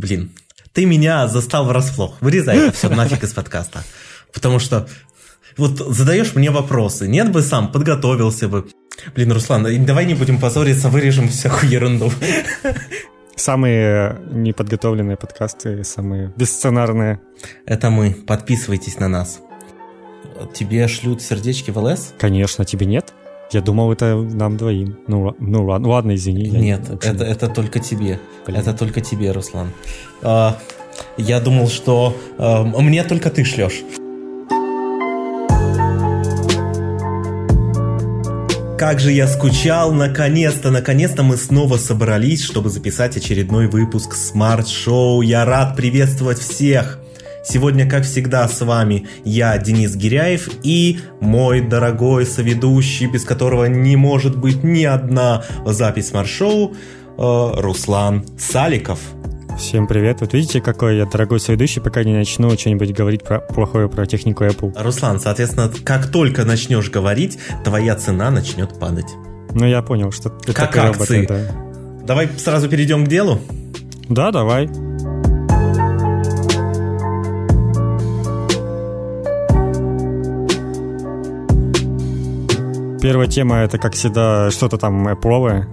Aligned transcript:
Блин, 0.00 0.30
ты 0.72 0.86
меня 0.86 1.28
застал 1.28 1.66
врасплох. 1.66 2.16
Вырезай 2.22 2.56
это 2.56 2.72
все 2.72 2.88
нафиг 2.88 3.22
из 3.22 3.34
подкаста. 3.34 3.84
Потому 4.32 4.58
что 4.58 4.88
вот 5.58 5.76
задаешь 5.78 6.34
мне 6.34 6.50
вопросы. 6.50 7.06
Нет 7.06 7.30
бы 7.30 7.42
сам, 7.42 7.70
подготовился 7.70 8.48
бы. 8.48 8.66
Блин, 9.14 9.30
Руслан, 9.30 9.84
давай 9.84 10.06
не 10.06 10.14
будем 10.14 10.38
позориться, 10.38 10.88
вырежем 10.88 11.28
всякую 11.28 11.70
ерунду. 11.70 12.10
Самые 13.36 14.18
неподготовленные 14.30 15.18
подкасты, 15.18 15.84
самые 15.84 16.32
бессценарные. 16.34 17.20
Это 17.66 17.90
мы. 17.90 18.12
Подписывайтесь 18.26 18.98
на 18.98 19.08
нас. 19.08 19.40
Тебе 20.54 20.88
шлют 20.88 21.20
сердечки 21.20 21.70
в 21.70 21.78
ЛС? 21.78 22.14
Конечно, 22.18 22.64
тебе 22.64 22.86
нет? 22.86 23.12
Я 23.52 23.62
думал, 23.62 23.90
это 23.90 24.14
нам 24.14 24.56
двоим. 24.56 24.96
Ну, 25.08 25.34
ну 25.40 25.64
ладно, 25.64 25.88
ладно, 25.88 26.14
извини. 26.14 26.50
Нет, 26.50 26.82
это, 27.02 27.24
это 27.24 27.48
только 27.48 27.80
тебе. 27.80 28.20
Блин. 28.46 28.60
Это 28.60 28.72
только 28.72 29.00
тебе, 29.00 29.32
Руслан. 29.32 29.72
А, 30.22 30.56
я 31.16 31.40
думал, 31.40 31.68
что 31.68 32.16
а, 32.38 32.62
мне 32.62 33.02
только 33.02 33.28
ты 33.28 33.44
шлешь. 33.44 33.82
Как 38.78 39.00
же 39.00 39.10
я 39.10 39.26
скучал, 39.26 39.92
наконец-то, 39.92 40.70
наконец-то 40.70 41.24
мы 41.24 41.36
снова 41.36 41.76
собрались, 41.76 42.44
чтобы 42.44 42.70
записать 42.70 43.16
очередной 43.16 43.66
выпуск 43.66 44.14
Show. 44.14 45.24
Я 45.24 45.44
рад 45.44 45.74
приветствовать 45.74 46.38
всех. 46.38 47.00
Сегодня, 47.50 47.84
как 47.90 48.04
всегда, 48.04 48.46
с 48.46 48.60
вами 48.60 49.08
я, 49.24 49.58
Денис 49.58 49.96
Гиряев, 49.96 50.48
и 50.62 51.00
мой 51.18 51.60
дорогой 51.60 52.24
соведущий, 52.24 53.08
без 53.08 53.24
которого 53.24 53.64
не 53.64 53.96
может 53.96 54.38
быть 54.38 54.62
ни 54.62 54.84
одна 54.84 55.42
запись 55.66 56.12
маршоу, 56.12 56.76
э, 57.18 57.50
Руслан 57.56 58.24
Саликов. 58.38 59.00
Всем 59.58 59.88
привет. 59.88 60.20
Вот 60.20 60.32
видите, 60.32 60.60
какой 60.60 60.98
я 60.98 61.06
дорогой 61.06 61.40
соведущий, 61.40 61.82
пока 61.82 62.04
не 62.04 62.14
начну 62.14 62.56
что-нибудь 62.56 62.92
говорить 62.92 63.24
про, 63.24 63.40
плохое 63.40 63.88
про 63.88 64.06
технику 64.06 64.44
Apple. 64.44 64.72
Руслан, 64.80 65.18
соответственно, 65.18 65.72
как 65.82 66.06
только 66.06 66.44
начнешь 66.44 66.88
говорить, 66.88 67.40
твоя 67.64 67.96
цена 67.96 68.30
начнет 68.30 68.78
падать. 68.78 69.10
Ну, 69.54 69.66
я 69.66 69.82
понял, 69.82 70.12
что 70.12 70.28
это 70.44 70.52
как 70.52 70.76
акции. 70.76 71.26
Роботы, 71.26 71.48
да. 71.98 72.06
Давай 72.06 72.28
сразу 72.38 72.68
перейдем 72.68 73.06
к 73.06 73.08
делу? 73.08 73.40
Да, 74.08 74.30
давай. 74.30 74.68
Первая 83.00 83.28
тема 83.28 83.60
это, 83.60 83.78
как 83.78 83.94
всегда, 83.94 84.50
что-то 84.50 84.76
там 84.76 85.08
Apple, 85.08 85.64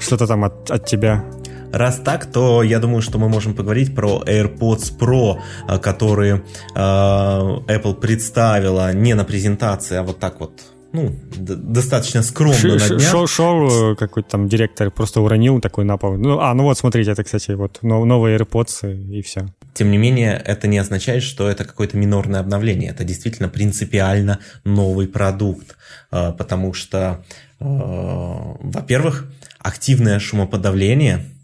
что-то 0.00 0.26
там 0.26 0.42
от, 0.42 0.70
от 0.70 0.86
тебя. 0.86 1.24
Раз 1.72 2.00
так, 2.04 2.26
то 2.26 2.64
я 2.64 2.80
думаю, 2.80 3.00
что 3.00 3.18
мы 3.18 3.28
можем 3.28 3.54
поговорить 3.54 3.94
про 3.94 4.22
AirPods 4.26 4.98
Pro, 4.98 5.38
а, 5.68 5.78
которые 5.78 6.42
э, 6.74 6.78
Apple 6.78 7.94
представила 7.94 8.92
не 8.92 9.14
на 9.14 9.24
презентации, 9.24 9.98
а 9.98 10.02
вот 10.02 10.18
так 10.18 10.40
вот 10.40 10.62
ну, 10.92 11.14
достаточно 11.36 12.22
скромно 12.22 12.76
на 12.76 12.88
днях. 12.88 13.00
Шел, 13.00 13.26
шел 13.26 13.96
какой-то 13.96 14.30
там 14.30 14.48
директор, 14.48 14.90
просто 14.90 15.20
уронил 15.20 15.60
такой 15.60 15.84
на 15.84 15.96
пол. 15.98 16.16
Ну, 16.16 16.38
а, 16.40 16.54
ну 16.54 16.64
вот, 16.64 16.78
смотрите, 16.78 17.10
это, 17.10 17.24
кстати, 17.24 17.52
вот 17.52 17.82
новые 17.82 18.38
AirPods 18.38 19.16
и 19.18 19.22
все. 19.22 19.46
Тем 19.74 19.90
не 19.90 19.98
менее, 19.98 20.42
это 20.44 20.66
не 20.66 20.78
означает, 20.78 21.22
что 21.22 21.48
это 21.48 21.64
какое-то 21.64 21.96
минорное 21.96 22.40
обновление. 22.40 22.90
Это 22.90 23.04
действительно 23.04 23.48
принципиально 23.48 24.38
новый 24.64 25.08
продукт, 25.08 25.76
а, 26.10 26.32
потому 26.32 26.72
что, 26.72 27.24
а, 27.60 28.56
во-первых, 28.60 29.30
активное 29.58 30.18
шумоподавление– 30.18 31.24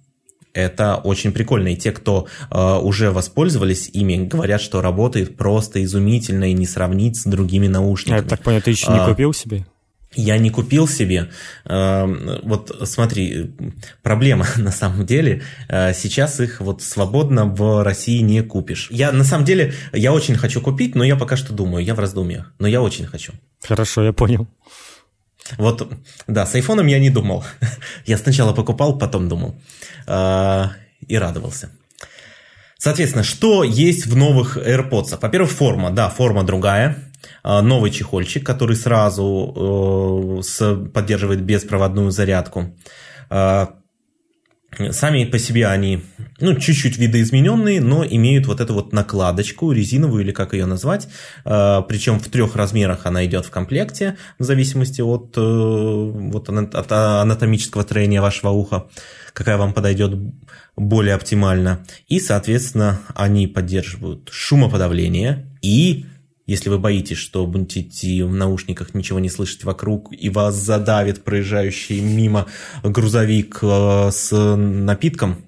это 0.55 0.97
очень 0.97 1.33
прикольно. 1.33 1.69
И 1.69 1.77
те, 1.77 1.93
кто 1.93 2.27
э, 2.51 2.79
уже 2.79 3.11
воспользовались 3.11 3.91
ими, 3.93 4.27
говорят, 4.27 4.61
что 4.61 4.81
работает 4.81 5.37
просто 5.37 5.85
изумительно 5.85 6.51
и 6.51 6.53
не 6.53 6.67
сравнить 6.67 7.17
с 7.17 7.25
другими 7.25 7.67
наушниками. 7.67 8.23
Я 8.23 8.29
так 8.29 8.43
понял, 8.43 8.63
ты 8.63 8.71
еще 8.71 8.91
не 8.91 8.99
а, 8.99 9.09
купил 9.09 9.33
себе? 9.33 9.67
Я 10.15 10.39
не 10.39 10.51
купил 10.51 10.87
себе. 10.87 11.31
Э, 11.65 12.07
вот 12.43 12.75
смотри, 12.85 13.53
проблема 14.03 14.47
на 14.57 14.71
самом 14.71 15.05
деле. 15.07 15.43
Э, 15.69 15.93
сейчас 15.93 16.41
их 16.41 16.61
вот 16.61 16.83
свободно 16.83 17.47
в 17.47 17.83
России 17.83 18.21
не 18.21 18.43
купишь. 18.43 18.89
Я 18.91 19.13
на 19.13 19.25
самом 19.25 19.45
деле, 19.45 19.75
я 19.93 20.13
очень 20.13 20.37
хочу 20.37 20.61
купить, 20.61 20.95
но 20.95 21.05
я 21.05 21.17
пока 21.17 21.37
что 21.37 21.53
думаю, 21.53 21.85
я 21.85 21.95
в 21.95 21.99
раздумьях. 21.99 22.53
Но 22.59 22.69
я 22.69 22.81
очень 22.81 23.07
хочу. 23.07 23.33
Хорошо, 23.63 24.05
я 24.05 24.13
понял. 24.13 24.47
Вот, 25.59 25.93
да, 26.27 26.47
с 26.47 26.55
айфоном 26.55 26.87
я 26.87 26.99
не 26.99 27.11
думал. 27.11 27.45
я 28.07 28.19
сначала 28.19 28.53
покупал, 28.53 28.99
потом 28.99 29.29
думал. 29.29 29.55
Э, 30.07 30.67
и 31.07 31.19
радовался. 31.19 31.71
Соответственно, 32.79 33.25
что 33.25 33.63
есть 33.63 34.07
в 34.07 34.17
новых 34.17 34.57
AirPods? 34.57 35.19
Во-первых, 35.21 35.51
форма. 35.51 35.91
Да, 35.91 36.09
форма 36.09 36.45
другая. 36.45 36.97
Э, 37.43 37.61
новый 37.61 37.91
чехольчик, 37.91 38.45
который 38.45 38.77
сразу 38.77 40.43
э, 40.61 40.87
поддерживает 40.93 41.43
беспроводную 41.43 42.11
зарядку. 42.11 42.75
Сами 44.91 45.25
по 45.25 45.39
себе 45.39 45.67
они, 45.67 46.03
ну, 46.41 46.55
чуть-чуть 46.55 46.99
видоизмененные, 46.99 47.81
но 47.81 48.05
имеют 48.05 48.47
вот 48.47 48.61
эту 48.61 48.75
вот 48.75 48.93
накладочку 48.93 49.73
резиновую 49.73 50.25
или 50.25 50.33
как 50.33 50.53
ее 50.53 50.67
назвать. 50.67 51.09
Причем 51.45 52.19
в 52.19 52.29
трех 52.29 52.57
размерах 52.57 53.07
она 53.07 53.25
идет 53.25 53.47
в 53.47 53.51
комплекте, 53.51 54.17
в 54.39 54.45
зависимости 54.45 55.01
от, 55.01 55.37
вот, 55.37 56.49
от 56.49 56.93
анатомического 56.93 57.83
строения 57.83 58.21
вашего 58.21 58.51
уха 58.51 58.87
какая 59.35 59.59
вам 59.59 59.75
подойдет 59.75 60.17
более 60.77 61.15
оптимально. 61.15 61.85
И, 62.09 62.21
соответственно, 62.21 63.01
они 63.15 63.47
поддерживают 63.47 64.31
шумоподавление 64.33 65.47
и 65.61 66.07
если 66.47 66.69
вы 66.69 66.79
боитесь, 66.79 67.17
что 67.17 67.47
будете 67.47 68.25
в 68.25 68.35
наушниках 68.35 68.95
ничего 68.95 69.19
не 69.19 69.31
слышать 69.31 69.65
вокруг 69.65 70.13
и 70.13 70.29
вас 70.29 70.55
задавит 70.55 71.25
проезжающий 71.25 72.01
мимо 72.01 72.47
грузовик 72.83 73.59
э, 73.63 74.11
с 74.11 74.57
напитком 74.57 75.45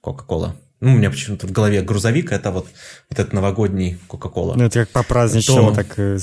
Кока-Кола, 0.00 0.56
ну, 0.80 0.94
у 0.94 0.96
меня 0.96 1.10
почему-то 1.10 1.46
в 1.46 1.52
голове 1.52 1.82
грузовик 1.82 2.32
это 2.32 2.50
вот, 2.50 2.66
вот 3.10 3.18
этот 3.18 3.34
новогодний 3.34 3.98
Кока-Кола. 4.06 4.54
Ну, 4.56 4.64
это 4.64 4.80
как 4.80 4.88
по 4.88 5.02
праздничному 5.02 5.70
то, 5.70 5.74
так 5.74 5.98
э, 5.98 6.18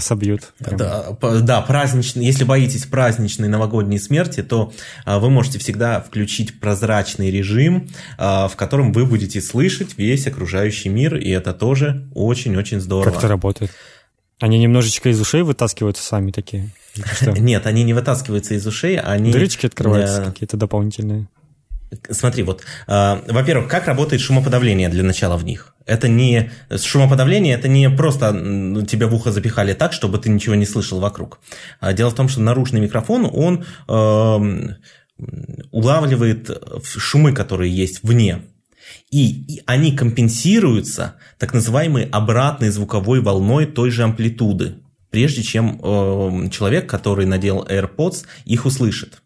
собьют. 0.00 0.52
Да, 0.60 1.16
да, 1.20 1.60
праздничный. 1.62 2.24
Если 2.24 2.44
боитесь 2.44 2.86
праздничной 2.86 3.48
новогодней 3.48 3.98
смерти, 3.98 4.44
то 4.44 4.72
а, 5.04 5.18
вы 5.18 5.28
можете 5.30 5.58
всегда 5.58 6.00
включить 6.00 6.60
прозрачный 6.60 7.32
режим, 7.32 7.88
а, 8.16 8.46
в 8.46 8.54
котором 8.54 8.92
вы 8.92 9.06
будете 9.06 9.40
слышать 9.40 9.98
весь 9.98 10.28
окружающий 10.28 10.88
мир, 10.88 11.16
и 11.16 11.28
это 11.30 11.52
тоже 11.52 12.08
очень-очень 12.14 12.80
здорово. 12.80 13.10
Как 13.10 13.18
это 13.18 13.28
работает? 13.28 13.72
Они 14.38 14.58
немножечко 14.58 15.08
из 15.08 15.20
ушей 15.20 15.42
вытаскиваются 15.42 16.04
сами 16.04 16.30
такие? 16.30 16.70
Нет, 17.22 17.66
они 17.66 17.82
не 17.82 17.92
вытаскиваются 17.92 18.54
из 18.54 18.64
ушей, 18.66 19.00
они... 19.00 19.32
Дырочки 19.32 19.66
открываются 19.66 20.22
какие-то 20.26 20.56
дополнительные. 20.56 21.26
Смотри, 22.10 22.42
вот, 22.42 22.62
э, 22.88 23.32
во-первых, 23.32 23.68
как 23.68 23.86
работает 23.86 24.20
шумоподавление 24.20 24.88
для 24.88 25.02
начала 25.02 25.36
в 25.36 25.44
них? 25.44 25.74
Это 25.86 26.08
не 26.08 26.50
шумоподавление, 26.76 27.54
это 27.54 27.68
не 27.68 27.88
просто 27.90 28.32
тебя 28.88 29.06
в 29.06 29.14
ухо 29.14 29.30
запихали 29.30 29.72
так, 29.72 29.92
чтобы 29.92 30.18
ты 30.18 30.28
ничего 30.28 30.56
не 30.56 30.66
слышал 30.66 30.98
вокруг. 30.98 31.38
А 31.80 31.92
дело 31.92 32.10
в 32.10 32.14
том, 32.14 32.28
что 32.28 32.40
наружный 32.40 32.80
микрофон, 32.80 33.30
он 33.32 33.64
э, 33.88 34.74
улавливает 35.70 36.50
шумы, 36.84 37.32
которые 37.32 37.74
есть 37.74 38.02
вне. 38.02 38.42
И, 39.10 39.44
и 39.56 39.62
они 39.66 39.96
компенсируются 39.96 41.14
так 41.38 41.54
называемой 41.54 42.08
обратной 42.10 42.70
звуковой 42.70 43.20
волной 43.20 43.66
той 43.66 43.90
же 43.90 44.02
амплитуды, 44.02 44.74
прежде 45.10 45.42
чем 45.42 45.80
э, 45.82 46.48
человек, 46.50 46.88
который 46.88 47.26
надел 47.26 47.64
AirPods, 47.64 48.24
их 48.44 48.66
услышит. 48.66 49.22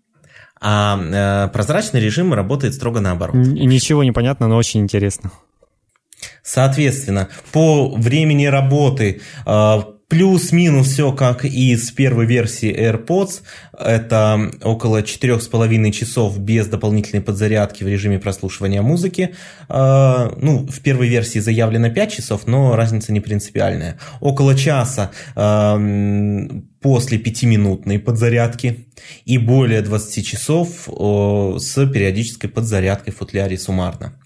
А 0.61 0.99
э, 1.01 1.49
прозрачный 1.53 2.01
режим 2.01 2.35
работает 2.35 2.75
строго 2.75 3.01
наоборот. 3.01 3.35
Ничего 3.35 4.05
не 4.05 4.13
понятно, 4.13 4.47
но 4.47 4.57
очень 4.57 4.81
интересно. 4.81 5.33
Соответственно, 6.43 7.29
по 7.53 7.95
времени 7.95 8.47
работы 8.47 9.23
э, 9.47 9.83
Плюс-минус 10.11 10.89
все 10.89 11.13
как 11.13 11.45
и 11.45 11.77
с 11.77 11.93
первой 11.93 12.27
версии 12.27 12.69
AirPods. 12.69 13.43
Это 13.79 14.51
около 14.65 15.03
4,5 15.03 15.91
часов 15.93 16.37
без 16.37 16.67
дополнительной 16.67 17.23
подзарядки 17.23 17.85
в 17.85 17.89
режиме 17.89 18.19
прослушивания 18.19 18.83
музыки. 18.83 19.37
А, 19.69 20.35
ну, 20.37 20.67
в 20.67 20.81
первой 20.81 21.07
версии 21.07 21.39
заявлено 21.39 21.91
5 21.91 22.13
часов, 22.13 22.49
но 22.49 22.75
разница 22.75 23.13
не 23.13 23.21
принципиальная. 23.21 24.01
Около 24.21 24.57
часа 24.57 25.13
а, 25.37 25.79
после 26.81 27.19
5-минутной 27.19 28.01
подзарядки 28.01 28.89
и 29.25 29.39
более 29.39 29.81
20 29.81 30.27
часов 30.27 30.89
с 30.89 31.87
периодической 31.87 32.51
подзарядкой 32.51 33.13
в 33.13 33.19
футляре 33.19 33.57
суммарно. 33.57 34.19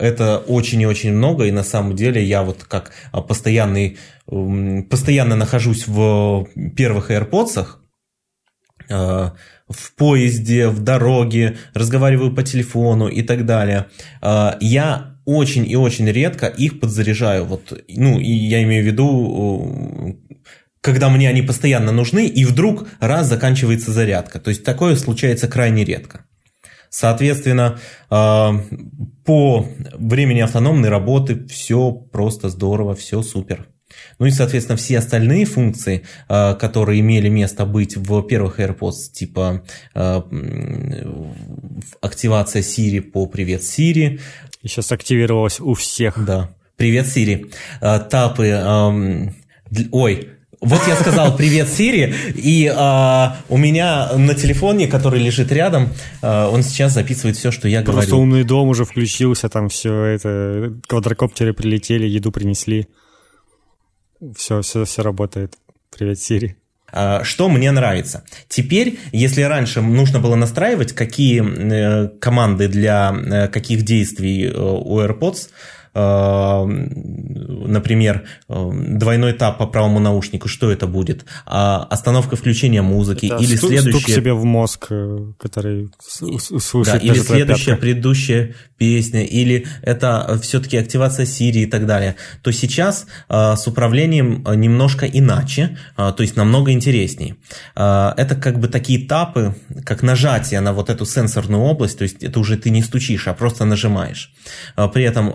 Это 0.00 0.38
очень 0.38 0.80
и 0.80 0.86
очень 0.86 1.12
много, 1.12 1.44
и 1.44 1.50
на 1.50 1.62
самом 1.62 1.94
деле 1.94 2.24
я 2.24 2.42
вот 2.42 2.64
как 2.64 2.92
постоянный, 3.28 3.98
постоянно 4.26 5.36
нахожусь 5.36 5.86
в 5.86 6.48
первых 6.76 7.10
AirPods, 7.10 7.66
э, 8.88 9.30
в 9.68 9.94
поезде, 9.96 10.68
в 10.68 10.80
дороге, 10.80 11.58
разговариваю 11.74 12.34
по 12.34 12.42
телефону 12.42 13.08
и 13.08 13.22
так 13.22 13.44
далее. 13.44 13.86
Э, 14.22 14.52
я 14.60 15.16
очень 15.26 15.70
и 15.70 15.76
очень 15.76 16.10
редко 16.10 16.46
их 16.46 16.80
подзаряжаю. 16.80 17.44
Вот, 17.44 17.72
ну, 17.88 18.18
и 18.18 18.32
я 18.32 18.62
имею 18.62 18.82
в 18.82 18.86
виду, 18.86 20.18
когда 20.80 21.10
мне 21.10 21.28
они 21.28 21.42
постоянно 21.42 21.92
нужны, 21.92 22.26
и 22.26 22.44
вдруг 22.44 22.88
раз 23.00 23.26
заканчивается 23.28 23.92
зарядка. 23.92 24.40
То 24.40 24.48
есть 24.50 24.64
такое 24.64 24.96
случается 24.96 25.46
крайне 25.46 25.84
редко. 25.84 26.24
Соответственно, 26.90 27.78
а, 28.10 28.60
по 29.24 29.66
времени 29.94 30.40
автономной 30.40 30.88
работы 30.88 31.46
все 31.46 31.92
просто 31.92 32.48
здорово, 32.48 32.94
все 32.96 33.22
супер. 33.22 33.68
Ну 34.18 34.26
и, 34.26 34.30
соответственно, 34.30 34.76
все 34.76 34.98
остальные 34.98 35.46
функции, 35.46 36.04
а, 36.28 36.54
которые 36.54 37.00
имели 37.00 37.28
место 37.28 37.64
быть 37.64 37.96
в 37.96 38.22
первых 38.22 38.58
AirPods, 38.58 39.12
типа 39.12 39.62
а, 39.94 40.28
активация 42.00 42.62
Siri 42.62 43.00
по 43.00 43.26
«Привет, 43.26 43.62
Siri». 43.62 44.20
И 44.62 44.68
сейчас 44.68 44.90
активировалась 44.90 45.60
у 45.60 45.74
всех. 45.74 46.22
Да. 46.24 46.50
«Привет, 46.76 47.06
Siri». 47.06 47.52
Тапы... 47.80 49.32
Ой, 49.92 50.28
вот 50.60 50.86
я 50.86 50.94
сказал 50.96 51.36
привет 51.36 51.68
Сири, 51.68 52.14
и 52.34 52.70
а, 52.74 53.38
у 53.48 53.56
меня 53.56 54.12
на 54.16 54.34
телефоне, 54.34 54.88
который 54.88 55.18
лежит 55.18 55.50
рядом, 55.52 55.88
а, 56.20 56.48
он 56.50 56.62
сейчас 56.62 56.92
записывает 56.92 57.36
все, 57.36 57.50
что 57.50 57.66
я 57.66 57.78
Просто 57.78 57.92
говорю. 57.92 58.06
Просто 58.08 58.16
умный 58.16 58.44
дом 58.44 58.68
уже 58.68 58.84
включился, 58.84 59.48
там 59.48 59.70
все 59.70 60.04
это, 60.04 60.74
квадрокоптеры 60.86 61.54
прилетели, 61.54 62.06
еду 62.06 62.30
принесли. 62.30 62.88
Все, 64.36 64.60
все, 64.60 64.84
все 64.84 65.02
работает. 65.02 65.54
Привет, 65.96 66.20
Сири. 66.20 66.56
А, 66.92 67.24
что 67.24 67.48
мне 67.48 67.70
нравится? 67.70 68.24
Теперь, 68.48 68.98
если 69.12 69.40
раньше 69.42 69.80
нужно 69.80 70.20
было 70.20 70.34
настраивать, 70.34 70.92
какие 70.92 71.42
э, 71.42 72.08
команды 72.18 72.68
для 72.68 73.14
э, 73.14 73.48
каких 73.48 73.82
действий 73.82 74.46
э, 74.46 74.52
у 74.54 75.00
AirPods, 75.00 75.48
Э, 75.48 75.79
например, 77.70 78.24
э, 78.48 78.70
двойной 78.72 79.32
тап 79.32 79.58
по 79.58 79.66
правому 79.66 79.98
наушнику, 79.98 80.46
что 80.48 80.70
это 80.70 80.86
будет? 80.86 81.24
А 81.46 81.82
остановка 81.90 82.36
включения 82.36 82.80
музыки 82.80 83.26
это 83.26 83.42
или 83.42 83.56
стук, 83.56 83.70
следующая... 83.70 83.98
Стук 83.98 84.14
себе 84.14 84.32
в 84.34 84.44
мозг, 84.44 84.86
э, 84.90 85.32
который 85.38 85.90
слушает 85.98 87.02
да, 87.02 87.06
Или 87.06 87.18
следующая 87.18 87.76
предыдущая 87.76 88.54
песня, 88.76 89.24
или 89.24 89.66
это 89.82 90.38
все-таки 90.42 90.76
активация 90.76 91.26
Siri 91.26 91.62
и 91.62 91.66
так 91.66 91.86
далее. 91.86 92.14
То 92.42 92.52
сейчас 92.52 93.06
с 93.28 93.66
управлением 93.66 94.44
немножко 94.54 95.06
иначе, 95.06 95.76
то 95.96 96.16
есть 96.18 96.36
намного 96.36 96.72
интересней. 96.72 97.34
Это 97.74 98.38
как 98.40 98.58
бы 98.58 98.68
такие 98.68 99.06
тапы, 99.06 99.54
как 99.84 100.02
нажатие 100.02 100.60
на 100.60 100.72
вот 100.72 100.88
эту 100.88 101.04
сенсорную 101.04 101.62
область, 101.62 101.98
то 101.98 102.04
есть 102.04 102.22
это 102.22 102.40
уже 102.40 102.56
ты 102.56 102.70
не 102.70 102.82
стучишь, 102.82 103.28
а 103.28 103.34
просто 103.34 103.64
нажимаешь. 103.64 104.32
При 104.94 105.04
этом 105.04 105.30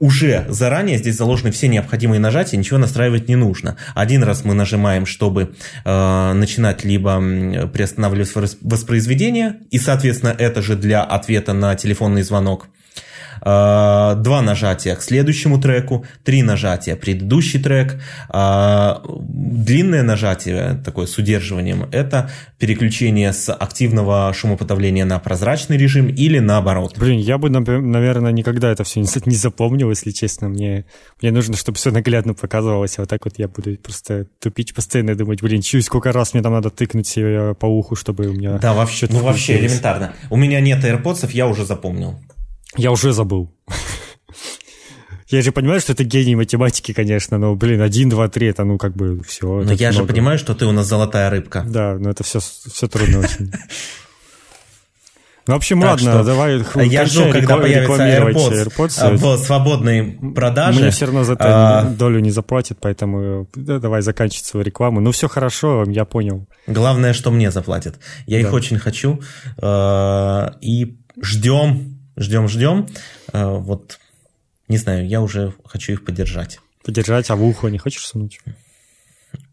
уже 0.00 0.44
заранее 0.48 0.98
здесь 0.98 1.16
заложены 1.16 1.50
все 1.50 1.68
необходимые 1.68 2.20
нажатия, 2.20 2.58
ничего 2.58 2.78
настраивать 2.78 3.28
не 3.28 3.36
нужно. 3.36 3.76
Один 3.94 4.22
раз 4.22 4.44
мы 4.44 4.52
нажимаем, 4.52 5.06
чтобы 5.06 5.54
э, 5.84 6.32
начинать 6.34 6.84
либо 6.84 7.16
приостанавливать 7.68 8.30
воспроизведение, 8.60 9.60
и, 9.70 9.78
соответственно, 9.78 10.34
это 10.36 10.60
же 10.60 10.76
для 10.76 11.02
ответа 11.02 11.52
на 11.54 11.74
телефонный 11.74 12.22
звонок. 12.22 12.68
А, 13.46 14.14
два 14.14 14.40
нажатия 14.40 14.96
к 14.96 15.02
следующему 15.02 15.60
треку, 15.60 16.06
три 16.24 16.42
нажатия 16.42 16.96
предыдущий 16.96 17.62
трек, 17.62 18.00
а, 18.30 19.02
длинное 19.06 20.02
нажатие, 20.02 20.80
такое 20.82 21.06
с 21.06 21.18
удерживанием, 21.18 21.86
это 21.92 22.30
переключение 22.58 23.34
с 23.34 23.52
активного 23.52 24.32
шумоподавления 24.32 25.04
на 25.04 25.18
прозрачный 25.18 25.76
режим 25.76 26.08
или 26.08 26.38
наоборот. 26.38 26.96
Блин, 26.96 27.18
я 27.20 27.36
бы, 27.36 27.50
наверное, 27.50 28.32
никогда 28.32 28.70
это 28.70 28.82
все 28.84 29.00
не 29.00 29.36
запомнил, 29.36 29.90
если 29.90 30.10
честно. 30.10 30.48
Мне, 30.48 30.86
мне 31.20 31.30
нужно, 31.30 31.56
чтобы 31.56 31.76
все 31.76 31.90
наглядно 31.90 32.32
показывалось, 32.32 32.98
а 32.98 33.02
вот 33.02 33.10
так 33.10 33.26
вот 33.26 33.34
я 33.36 33.48
буду 33.48 33.76
просто 33.76 34.26
тупить 34.40 34.74
постоянно 34.74 35.10
и 35.10 35.14
думать, 35.14 35.42
блин, 35.42 35.60
чуть 35.60 35.84
сколько 35.84 36.12
раз 36.12 36.32
мне 36.32 36.42
там 36.42 36.54
надо 36.54 36.70
тыкнуть 36.70 37.06
себе 37.06 37.54
по 37.54 37.66
уху, 37.66 37.94
чтобы 37.94 38.26
у 38.28 38.32
меня... 38.32 38.56
Да, 38.58 38.72
вообще, 38.72 39.06
ну 39.10 39.20
вообще 39.20 39.58
элементарно. 39.58 40.14
У 40.30 40.36
меня 40.36 40.60
нет 40.60 40.82
AirPods, 40.82 41.28
я 41.32 41.46
уже 41.46 41.66
запомнил. 41.66 42.18
Я 42.76 42.90
уже 42.90 43.12
забыл. 43.12 43.52
Я 45.28 45.42
же 45.42 45.52
понимаю, 45.52 45.80
что 45.80 45.92
это 45.92 46.04
гений 46.04 46.36
математики, 46.36 46.92
конечно, 46.92 47.38
но, 47.38 47.54
блин, 47.56 47.80
1, 47.80 48.08
2, 48.08 48.28
3, 48.28 48.46
это, 48.46 48.64
ну, 48.64 48.78
как 48.78 48.94
бы 48.94 49.22
все. 49.24 49.46
Но 49.62 49.72
я 49.72 49.90
много. 49.90 50.06
же 50.06 50.12
понимаю, 50.12 50.38
что 50.38 50.54
ты 50.54 50.66
у 50.66 50.72
нас 50.72 50.86
золотая 50.86 51.30
рыбка. 51.30 51.64
Да, 51.66 51.96
но 51.98 52.10
это 52.10 52.22
все, 52.22 52.40
все 52.40 52.86
трудно 52.88 53.20
очень. 53.20 53.50
Ну, 55.46 55.52
в 55.52 55.56
общем, 55.58 55.78
так 55.80 55.90
ладно, 55.90 56.10
что 56.10 56.24
давай 56.24 56.62
Я 56.86 57.04
жду, 57.04 57.30
когда 57.30 57.58
появится 57.58 58.02
AirPods, 58.02 58.66
AirPods 58.66 58.98
а, 59.00 59.10
в 59.12 59.36
свободной 59.36 60.18
продаже. 60.34 60.80
Мне 60.80 60.90
все 60.90 61.04
равно 61.04 61.24
за 61.24 61.34
это 61.34 61.80
а... 61.80 61.84
долю 61.84 62.20
не 62.20 62.30
заплатят, 62.30 62.78
поэтому 62.80 63.46
да, 63.54 63.78
давай 63.78 64.00
заканчивать 64.00 64.46
свою 64.46 64.64
рекламу. 64.64 65.00
Ну, 65.00 65.12
все 65.12 65.28
хорошо, 65.28 65.84
я 65.86 66.06
понял. 66.06 66.46
Главное, 66.66 67.12
что 67.12 67.30
мне 67.30 67.50
заплатят. 67.50 67.96
Я 68.26 68.40
да. 68.40 68.48
их 68.48 68.54
очень 68.54 68.78
хочу. 68.78 69.20
Э, 69.60 70.52
и 70.62 70.96
ждем 71.20 71.93
ждем, 72.16 72.48
ждем. 72.48 72.88
Э, 73.32 73.56
вот, 73.58 73.98
не 74.68 74.76
знаю, 74.76 75.06
я 75.06 75.20
уже 75.20 75.54
хочу 75.64 75.92
их 75.92 76.04
поддержать. 76.04 76.60
Поддержать, 76.84 77.30
а 77.30 77.36
в 77.36 77.44
ухо 77.44 77.68
не 77.68 77.78
хочешь 77.78 78.06
сунуть? 78.06 78.40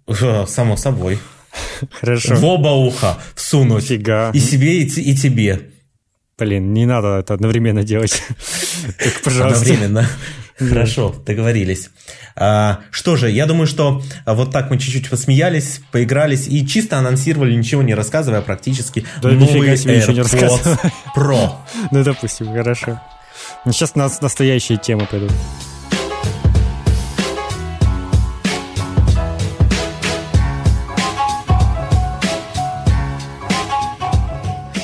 Э, 0.07 0.45
само 0.47 0.77
собой. 0.77 1.19
Хорошо. 1.91 2.35
В 2.35 2.45
оба 2.45 2.69
уха 2.69 3.17
всунуть. 3.35 3.85
Фига. 3.85 4.31
И 4.33 4.39
себе, 4.39 4.81
и, 4.81 4.85
и 4.85 5.15
тебе. 5.15 5.71
Блин, 6.37 6.73
не 6.73 6.85
надо 6.85 7.19
это 7.19 7.33
одновременно 7.33 7.83
делать. 7.83 8.21
Так, 8.97 9.21
пожалуйста. 9.23 9.61
Одновременно. 9.61 10.09
Хорошо, 10.69 11.15
договорились. 11.25 11.89
А, 12.35 12.81
что 12.91 13.15
же, 13.15 13.29
я 13.29 13.45
думаю, 13.45 13.67
что 13.67 14.01
вот 14.25 14.51
так 14.51 14.69
мы 14.69 14.77
чуть-чуть 14.77 15.09
посмеялись, 15.09 15.81
поигрались 15.91 16.47
и 16.47 16.65
чисто 16.65 16.97
анонсировали, 16.97 17.53
ничего 17.55 17.81
не 17.81 17.95
рассказывая 17.95 18.41
практически. 18.41 19.05
Да 19.21 19.29
новый 19.29 19.77
себе 19.77 19.97
не. 19.97 20.01
Pro. 21.17 21.51
Ну, 21.91 22.03
допустим, 22.03 22.53
хорошо. 22.53 23.01
Сейчас 23.65 23.93
у 23.95 23.99
нас 23.99 24.21
настоящие 24.21 24.77
темы 24.77 25.07
пойдут. 25.09 25.31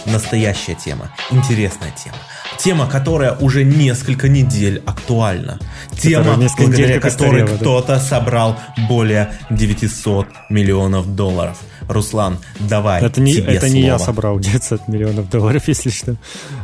Настоящая 0.06 0.76
тема, 0.76 1.12
интересная 1.32 1.92
тема 1.92 2.18
тема, 2.58 2.88
которая 2.88 3.34
уже 3.34 3.64
несколько 3.64 4.28
недель 4.30 4.82
актуальна. 4.86 5.60
Тема, 6.00 6.36
благодаря 6.58 7.00
которой 7.00 7.48
кто-то 7.48 8.00
собрал 8.00 8.58
более 8.90 9.34
900 9.50 10.28
миллионов 10.50 11.16
долларов. 11.16 11.58
Руслан, 11.88 12.38
давай 12.60 13.02
Это 13.04 13.22
не, 13.22 13.34
тебе 13.34 13.54
это 13.54 13.68
слово. 13.68 13.74
не 13.74 13.82
я 13.82 14.00
собрал 14.00 14.40
900 14.40 14.88
миллионов 14.88 15.30
долларов, 15.30 15.64
если 15.68 15.90
что. 15.90 16.16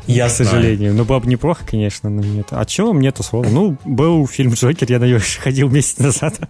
Я 0.07 0.27
К 0.27 0.31
знаю. 0.31 0.51
сожалению. 0.51 0.93
Ну, 0.93 1.05
было 1.05 1.19
бы 1.19 1.27
неплохо, 1.27 1.63
конечно, 1.65 2.09
но 2.09 2.21
нет. 2.21 2.47
А 2.51 2.65
чего 2.65 2.93
мне-то 2.93 3.23
слово? 3.23 3.47
Ну, 3.49 3.77
был 3.85 4.27
фильм 4.27 4.53
«Джокер», 4.53 4.91
я 4.91 4.99
на 4.99 5.05
него 5.05 5.17
еще 5.19 5.39
ходил 5.41 5.69
месяц 5.69 5.97
назад. 5.99 6.39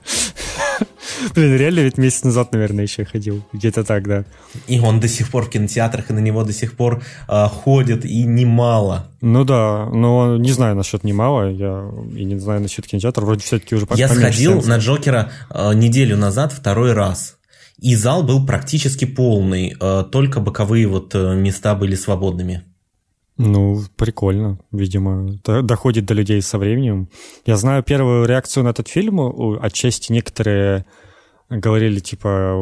Блин, 1.36 1.56
реально 1.58 1.82
ведь 1.82 1.98
месяц 1.98 2.24
назад, 2.24 2.52
наверное, 2.52 2.84
еще 2.84 3.06
ходил. 3.06 3.44
Где-то 3.54 3.84
так, 3.84 4.08
да. 4.08 4.24
И 4.68 4.80
он 4.80 5.00
до 5.00 5.08
сих 5.08 5.30
пор 5.30 5.46
в 5.46 5.50
кинотеатрах, 5.50 6.10
и 6.10 6.14
на 6.14 6.20
него 6.20 6.44
до 6.44 6.54
сих 6.54 6.76
пор 6.76 7.04
э, 7.28 7.46
ходит, 7.48 8.06
и 8.06 8.24
немало. 8.24 9.08
Ну 9.22 9.44
да, 9.46 9.86
но 9.92 10.38
не 10.38 10.52
знаю 10.52 10.76
насчет 10.76 11.04
немало, 11.04 11.50
я 11.50 11.90
и 12.16 12.24
не 12.26 12.38
знаю 12.40 12.62
насчет 12.62 12.86
кинотеатра, 12.88 13.24
вроде 13.24 13.42
все-таки 13.44 13.76
уже 13.76 13.88
Я 13.96 14.10
сходил 14.10 14.62
на 14.64 14.78
Джокера 14.78 15.32
э, 15.50 15.74
неделю 15.74 16.18
назад 16.18 16.52
второй 16.52 16.94
раз. 16.94 17.38
И 17.84 17.96
зал 17.96 18.24
был 18.24 18.46
практически 18.46 19.04
полный, 19.04 19.76
э, 19.78 20.06
только 20.10 20.40
боковые 20.40 20.88
вот 20.88 21.14
э, 21.16 21.36
места 21.36 21.76
были 21.76 21.96
свободными. 21.96 22.64
Ну, 23.36 23.82
прикольно, 23.98 24.58
видимо. 24.72 25.38
Доходит 25.44 26.06
до 26.06 26.14
людей 26.14 26.42
со 26.42 26.58
временем. 26.58 27.10
Я 27.46 27.58
знаю 27.58 27.84
первую 27.84 28.26
реакцию 28.26 28.64
на 28.64 28.70
этот 28.70 28.88
фильм. 28.88 29.20
Отчасти 29.62 30.14
некоторые 30.14 30.86
говорили, 31.50 32.00
типа, 32.00 32.54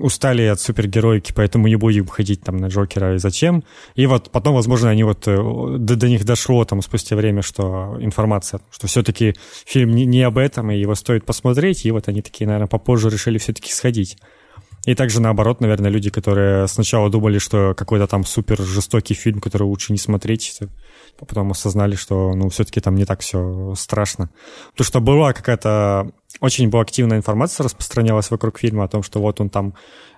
устали 0.00 0.42
от 0.42 0.60
супергероики, 0.60 1.32
поэтому 1.34 1.66
не 1.66 1.74
будем 1.74 2.06
ходить 2.06 2.42
там 2.42 2.56
на 2.58 2.66
Джокера 2.66 3.16
и 3.16 3.18
зачем. 3.18 3.64
И 3.96 4.06
вот 4.06 4.30
потом, 4.30 4.54
возможно, 4.54 4.88
они 4.88 5.02
вот 5.02 5.26
э, 5.26 5.36
до, 5.78 5.96
до 5.96 6.08
них 6.08 6.24
дошло 6.24 6.64
там 6.64 6.80
спустя 6.80 7.16
время, 7.16 7.42
что 7.42 7.96
информация, 7.98 8.60
что 8.70 8.86
все-таки 8.86 9.34
фильм 9.66 9.90
не, 9.90 10.06
не 10.06 10.22
об 10.22 10.38
этом, 10.38 10.70
и 10.70 10.78
его 10.78 10.94
стоит 10.94 11.26
посмотреть, 11.26 11.84
и 11.84 11.90
вот 11.90 12.06
они 12.06 12.22
такие, 12.22 12.46
наверное, 12.46 12.68
попозже 12.68 13.10
решили 13.10 13.38
все-таки 13.38 13.72
сходить. 13.72 14.16
И 14.86 14.94
также 14.94 15.20
наоборот, 15.20 15.60
наверное, 15.60 15.90
люди, 15.90 16.10
которые 16.10 16.66
сначала 16.66 17.10
думали, 17.10 17.38
что 17.38 17.74
какой-то 17.74 18.06
там 18.06 18.24
супер 18.24 18.60
жестокий 18.62 19.14
фильм, 19.14 19.40
который 19.40 19.64
лучше 19.64 19.92
не 19.92 19.98
смотреть, 19.98 20.58
а 21.20 21.24
потом 21.24 21.50
осознали, 21.50 21.96
что, 21.96 22.32
ну, 22.34 22.48
все-таки 22.48 22.80
там 22.80 22.94
не 22.94 23.04
так 23.04 23.20
все 23.20 23.74
страшно. 23.76 24.30
Потому 24.72 24.86
что 24.86 25.00
была 25.00 25.32
какая-то 25.32 26.10
очень 26.40 26.70
была 26.70 26.82
активная 26.82 27.18
информация 27.18 27.64
распространялась 27.64 28.30
вокруг 28.30 28.58
фильма 28.58 28.84
о 28.84 28.88
том, 28.88 29.02
что 29.02 29.20
вот 29.20 29.40
он 29.40 29.50
там 29.50 29.74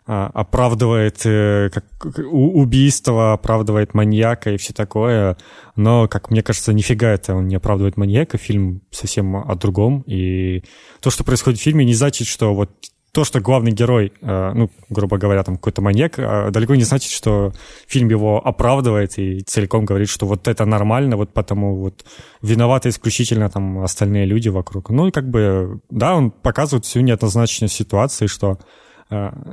а, 0.06 0.26
оправдывает 0.34 1.24
э, 1.24 1.70
как, 1.72 1.84
убийство, 2.30 3.32
оправдывает 3.32 3.94
маньяка 3.94 4.50
и 4.50 4.56
все 4.56 4.72
такое. 4.72 5.36
Но, 5.74 6.06
как 6.08 6.30
мне 6.30 6.42
кажется, 6.42 6.72
нифига 6.72 7.08
это 7.08 7.34
он 7.34 7.48
не 7.48 7.56
оправдывает 7.56 7.96
маньяка. 7.96 8.38
Фильм 8.38 8.82
совсем 8.90 9.36
о 9.36 9.54
другом. 9.54 10.02
И 10.02 10.64
то, 11.00 11.10
что 11.10 11.24
происходит 11.24 11.58
в 11.58 11.62
фильме, 11.62 11.84
не 11.84 11.94
значит, 11.94 12.28
что 12.28 12.54
вот 12.54 12.70
то, 13.12 13.24
что 13.24 13.40
главный 13.40 13.72
герой, 13.72 14.12
э, 14.22 14.52
ну, 14.54 14.70
грубо 14.88 15.18
говоря, 15.18 15.42
там 15.42 15.56
какой-то 15.56 15.82
маньяк, 15.82 16.18
э, 16.18 16.50
далеко 16.50 16.74
не 16.74 16.84
значит, 16.84 17.12
что 17.12 17.52
фильм 17.86 18.08
его 18.08 18.40
оправдывает 18.44 19.18
и 19.18 19.40
целиком 19.40 19.84
говорит, 19.84 20.08
что 20.08 20.26
вот 20.26 20.48
это 20.48 20.64
нормально, 20.64 21.16
вот 21.16 21.32
потому 21.34 21.76
вот 21.76 22.04
виноваты 22.40 22.88
исключительно 22.88 23.50
там 23.50 23.80
остальные 23.80 24.24
люди 24.24 24.48
вокруг. 24.48 24.88
Ну, 24.90 25.08
и 25.08 25.10
как 25.10 25.28
бы, 25.28 25.80
да, 25.90 26.14
он 26.14 26.30
показывает 26.30 26.86
всю 26.86 27.00
неоднозначность 27.00 27.74
ситуации, 27.74 28.26
что 28.26 28.58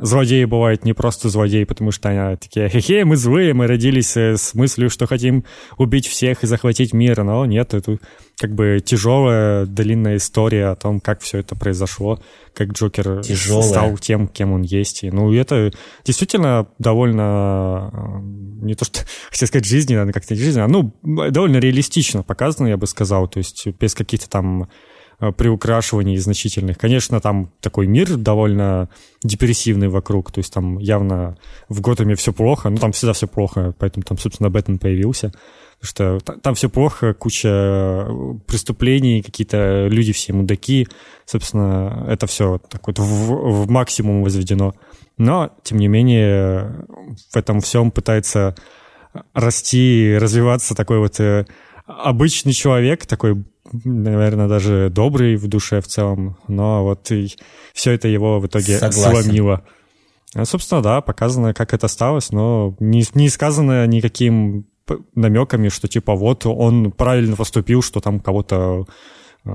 злодеи 0.01 0.45
бывают 0.45 0.85
не 0.85 0.93
просто 0.93 1.29
злодеи, 1.29 1.63
потому 1.63 1.91
что 1.91 2.09
они 2.09 2.37
такие, 2.37 2.69
хе-хе, 2.69 3.05
мы 3.05 3.17
злые, 3.17 3.53
мы 3.53 3.67
родились 3.67 4.15
с 4.15 4.53
мыслью, 4.53 4.89
что 4.89 5.07
хотим 5.07 5.43
убить 5.77 6.07
всех 6.07 6.43
и 6.43 6.47
захватить 6.47 6.93
мир, 6.93 7.23
но 7.23 7.45
нет, 7.45 7.73
это 7.73 7.97
как 8.39 8.55
бы 8.55 8.79
тяжелая, 8.83 9.65
длинная 9.65 10.15
история 10.15 10.67
о 10.67 10.75
том, 10.75 11.01
как 11.01 11.21
все 11.21 11.39
это 11.39 11.55
произошло, 11.55 12.21
как 12.53 12.69
Джокер 12.69 13.21
Тяжелая. 13.21 13.67
стал 13.69 13.97
тем, 13.97 14.27
кем 14.27 14.53
он 14.53 14.61
есть. 14.61 15.03
И, 15.03 15.11
ну, 15.11 15.33
это 15.33 15.71
действительно 16.05 16.67
довольно, 16.79 17.91
э, 17.93 18.65
не 18.65 18.75
то 18.75 18.85
что, 18.85 19.01
хотел 19.29 19.47
сказать, 19.47 19.65
жизненно, 19.65 20.11
как-то 20.13 20.35
не 20.35 20.39
жизненно, 20.39 20.67
ну, 20.67 20.93
довольно 21.31 21.57
реалистично 21.57 22.23
показано, 22.23 22.67
я 22.67 22.77
бы 22.77 22.87
сказал, 22.87 23.27
то 23.27 23.39
есть 23.39 23.67
без 23.79 23.93
каких-то 23.93 24.29
там 24.29 24.63
э, 24.63 24.67
приукрашиваний 25.19 26.17
значительных. 26.17 26.77
Конечно, 26.77 27.19
там 27.19 27.51
такой 27.59 27.87
мир 27.87 28.15
довольно 28.15 28.89
депрессивный 29.23 29.89
вокруг, 29.89 30.31
то 30.31 30.39
есть 30.39 30.53
там 30.53 30.77
явно 30.77 31.37
в 31.67 31.81
Готэме 31.81 32.15
все 32.15 32.31
плохо, 32.31 32.69
ну 32.69 32.77
там 32.77 32.91
всегда 32.91 33.13
все 33.13 33.27
плохо, 33.27 33.73
поэтому 33.77 34.03
там, 34.03 34.17
собственно, 34.17 34.49
Бэтмен 34.49 34.79
появился 34.79 35.31
что 35.81 36.19
там 36.19 36.55
все 36.55 36.69
плохо, 36.69 37.13
куча 37.13 38.07
преступлений, 38.47 39.21
какие-то 39.21 39.87
люди 39.87 40.11
все 40.11 40.33
мудаки. 40.33 40.87
Собственно, 41.25 42.05
это 42.09 42.27
все 42.27 42.59
так 42.69 42.85
вот 42.87 42.99
в, 42.99 43.03
в 43.03 43.69
максимум 43.69 44.23
возведено. 44.23 44.73
Но, 45.17 45.51
тем 45.63 45.77
не 45.77 45.87
менее, 45.87 46.85
в 47.31 47.35
этом 47.35 47.61
всем 47.61 47.91
пытается 47.91 48.55
расти, 49.33 50.17
развиваться 50.19 50.75
такой 50.75 50.99
вот 50.99 51.19
э, 51.19 51.45
обычный 51.89 52.53
человек, 52.53 53.05
такой, 53.05 53.43
наверное, 53.83 54.47
даже 54.47 54.89
добрый 54.91 55.35
в 55.35 55.47
душе 55.47 55.81
в 55.81 55.87
целом, 55.87 56.37
но 56.47 56.83
вот 56.83 57.11
и 57.11 57.33
все 57.73 57.91
это 57.91 58.07
его 58.07 58.39
в 58.39 58.47
итоге 58.47 58.77
Согласен. 58.77 59.23
сломило. 59.23 59.63
А, 60.35 60.45
собственно, 60.45 60.81
да, 60.81 61.01
показано, 61.01 61.53
как 61.53 61.73
это 61.73 61.87
осталось, 61.87 62.31
но 62.31 62.75
не, 62.79 63.03
не 63.15 63.29
сказано 63.29 63.87
никаким 63.87 64.67
намеками, 65.15 65.69
что 65.69 65.87
типа 65.87 66.15
вот 66.15 66.45
он 66.45 66.91
правильно 66.91 67.35
поступил, 67.35 67.81
что 67.81 67.99
там 67.99 68.19
кого-то 68.19 68.85
э, 69.45 69.51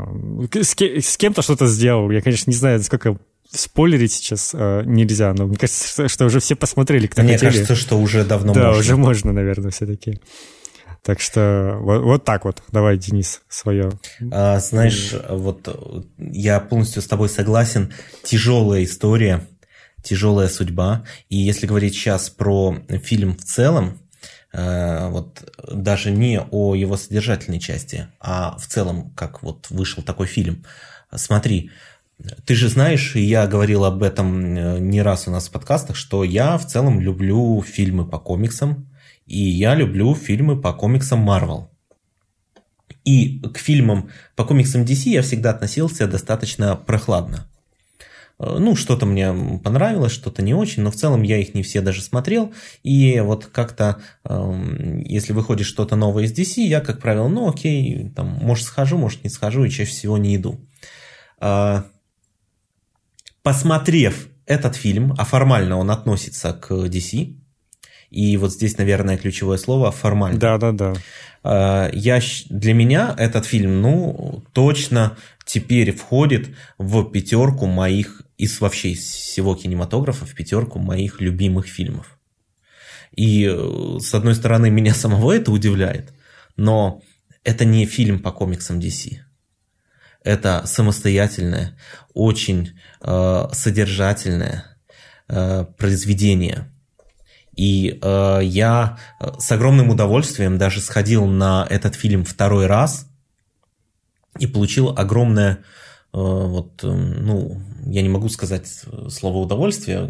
с, 0.62 0.74
кем- 0.74 1.00
с 1.00 1.16
кем-то 1.16 1.42
что-то 1.42 1.66
сделал. 1.66 2.10
Я, 2.10 2.20
конечно, 2.22 2.50
не 2.50 2.56
знаю, 2.56 2.78
насколько 2.78 3.18
спойлерить 3.50 4.12
сейчас 4.12 4.50
э, 4.54 4.82
нельзя, 4.84 5.32
но 5.34 5.46
мне 5.46 5.56
кажется, 5.56 5.88
что, 5.88 6.08
что 6.08 6.24
уже 6.26 6.40
все 6.40 6.56
посмотрели, 6.56 7.06
кто 7.06 7.22
Мне 7.22 7.34
хотели. 7.34 7.50
кажется, 7.50 7.74
что 7.76 7.98
уже 7.98 8.24
давно 8.24 8.52
да, 8.52 8.60
можно. 8.68 8.72
Да, 8.72 8.78
уже 8.78 8.96
можно, 8.96 9.32
наверное, 9.32 9.70
все-таки. 9.70 10.20
Так 11.04 11.20
что 11.20 11.76
вот, 11.80 12.02
вот 12.02 12.24
так 12.24 12.44
вот. 12.44 12.62
Давай, 12.72 12.96
Денис, 12.96 13.42
свое. 13.48 13.92
А, 14.32 14.58
знаешь, 14.58 15.14
вот 15.28 16.08
я 16.18 16.60
полностью 16.60 17.02
с 17.02 17.06
тобой 17.06 17.28
согласен. 17.28 17.92
Тяжелая 18.22 18.84
история, 18.84 19.46
тяжелая 20.02 20.48
судьба. 20.48 21.04
И 21.28 21.36
если 21.36 21.66
говорить 21.66 21.94
сейчас 21.94 22.30
про 22.30 22.78
фильм 23.02 23.36
в 23.36 23.44
целом, 23.44 23.98
Э, 24.54 25.08
вот 25.08 25.42
даже 25.68 26.12
не 26.12 26.40
о 26.40 26.76
его 26.76 26.96
содержательной 26.96 27.58
части, 27.58 28.06
а 28.20 28.56
в 28.56 28.66
целом, 28.68 29.10
как 29.16 29.42
вот 29.42 29.66
вышел 29.70 30.02
такой 30.02 30.28
фильм. 30.28 30.64
Смотри, 31.12 31.72
ты 32.46 32.54
же 32.54 32.68
знаешь, 32.68 33.16
я 33.16 33.48
говорил 33.48 33.84
об 33.84 34.04
этом 34.04 34.56
э, 34.56 34.78
не 34.78 35.02
раз 35.02 35.26
у 35.26 35.32
нас 35.32 35.48
в 35.48 35.50
подкастах, 35.50 35.96
что 35.96 36.22
я 36.22 36.56
в 36.56 36.66
целом 36.68 37.00
люблю 37.00 37.60
фильмы 37.62 38.06
по 38.06 38.20
комиксам, 38.20 38.88
и 39.26 39.38
я 39.38 39.74
люблю 39.74 40.14
фильмы 40.14 40.60
по 40.60 40.72
комиксам 40.72 41.28
Marvel. 41.28 41.68
И 43.04 43.40
к 43.40 43.58
фильмам 43.58 44.10
по 44.34 44.44
комиксам 44.44 44.82
DC 44.82 45.10
я 45.10 45.22
всегда 45.22 45.50
относился 45.50 46.06
достаточно 46.06 46.74
прохладно. 46.74 47.46
Э, 48.38 48.56
ну, 48.58 48.76
что-то 48.76 49.06
мне 49.06 49.32
понравилось, 49.62 50.12
что-то 50.12 50.42
не 50.42 50.54
очень, 50.54 50.82
но 50.82 50.90
в 50.90 50.96
целом 50.96 51.22
я 51.22 51.38
их 51.38 51.54
не 51.54 51.62
все 51.62 51.80
даже 51.80 52.02
смотрел. 52.02 52.52
И 52.82 53.20
вот 53.20 53.46
как-то, 53.46 54.00
эм, 54.24 55.00
если 55.00 55.32
выходит 55.32 55.66
что-то 55.66 55.96
новое 55.96 56.24
из 56.24 56.32
DC, 56.32 56.62
я, 56.62 56.80
как 56.80 57.00
правило, 57.00 57.28
ну 57.28 57.48
окей, 57.48 58.10
там, 58.14 58.28
может 58.42 58.64
схожу, 58.64 58.98
может 58.98 59.22
не 59.24 59.30
схожу, 59.30 59.64
и 59.64 59.70
чаще 59.70 59.90
всего 59.90 60.18
не 60.18 60.36
иду. 60.36 60.60
А, 61.38 61.84
посмотрев 63.42 64.28
этот 64.46 64.76
фильм, 64.76 65.14
а 65.18 65.24
формально 65.24 65.76
он 65.76 65.90
относится 65.90 66.52
к 66.52 66.70
DC, 66.70 67.34
и 68.14 68.36
вот 68.36 68.52
здесь, 68.52 68.78
наверное, 68.78 69.16
ключевое 69.18 69.58
слово 69.58 69.90
формально. 69.90 70.38
Да, 70.38 70.58
да, 70.58 70.72
да. 70.72 70.94
Я, 71.92 72.20
для 72.48 72.72
меня 72.72 73.14
этот 73.18 73.44
фильм, 73.44 73.82
ну, 73.82 74.42
точно 74.52 75.16
теперь 75.44 75.92
входит 75.92 76.48
в 76.78 77.04
пятерку 77.10 77.66
моих 77.66 78.22
из 78.36 78.60
вообще 78.60 78.90
из 78.90 79.00
всего 79.00 79.54
кинематографа 79.54 80.26
в 80.26 80.34
пятерку 80.34 80.78
моих 80.78 81.20
любимых 81.20 81.66
фильмов. 81.66 82.18
И 83.16 83.46
э, 83.46 83.98
с 84.00 84.14
одной 84.14 84.34
стороны 84.34 84.70
меня 84.70 84.94
самого 85.02 85.32
это 85.32 85.52
удивляет, 85.52 86.12
но 86.56 87.02
это 87.44 87.64
не 87.64 87.86
фильм 87.86 88.20
по 88.20 88.32
комиксам 88.32 88.78
DC. 88.78 89.18
Это 90.22 90.62
самостоятельное, 90.66 91.76
очень 92.14 92.78
э, 93.02 93.48
содержательное 93.52 94.64
э, 95.28 95.66
произведение. 95.76 96.72
И 97.56 97.98
э, 98.00 98.40
я 98.42 98.98
э, 99.20 99.32
с 99.38 99.50
огромным 99.52 99.90
удовольствием 99.90 100.58
даже 100.58 100.80
сходил 100.80 101.26
на 101.26 101.66
этот 101.70 101.94
фильм 101.94 102.24
второй 102.24 102.66
раз 102.66 103.08
и 104.38 104.46
получил 104.46 104.90
огромное 104.96 105.60
Э, 106.14 106.18
вот, 106.18 106.84
эм, 106.84 107.26
ну, 107.26 107.60
я 107.86 108.00
не 108.00 108.08
могу 108.08 108.28
сказать 108.28 108.68
слово 109.08 109.38
удовольствие, 109.38 110.08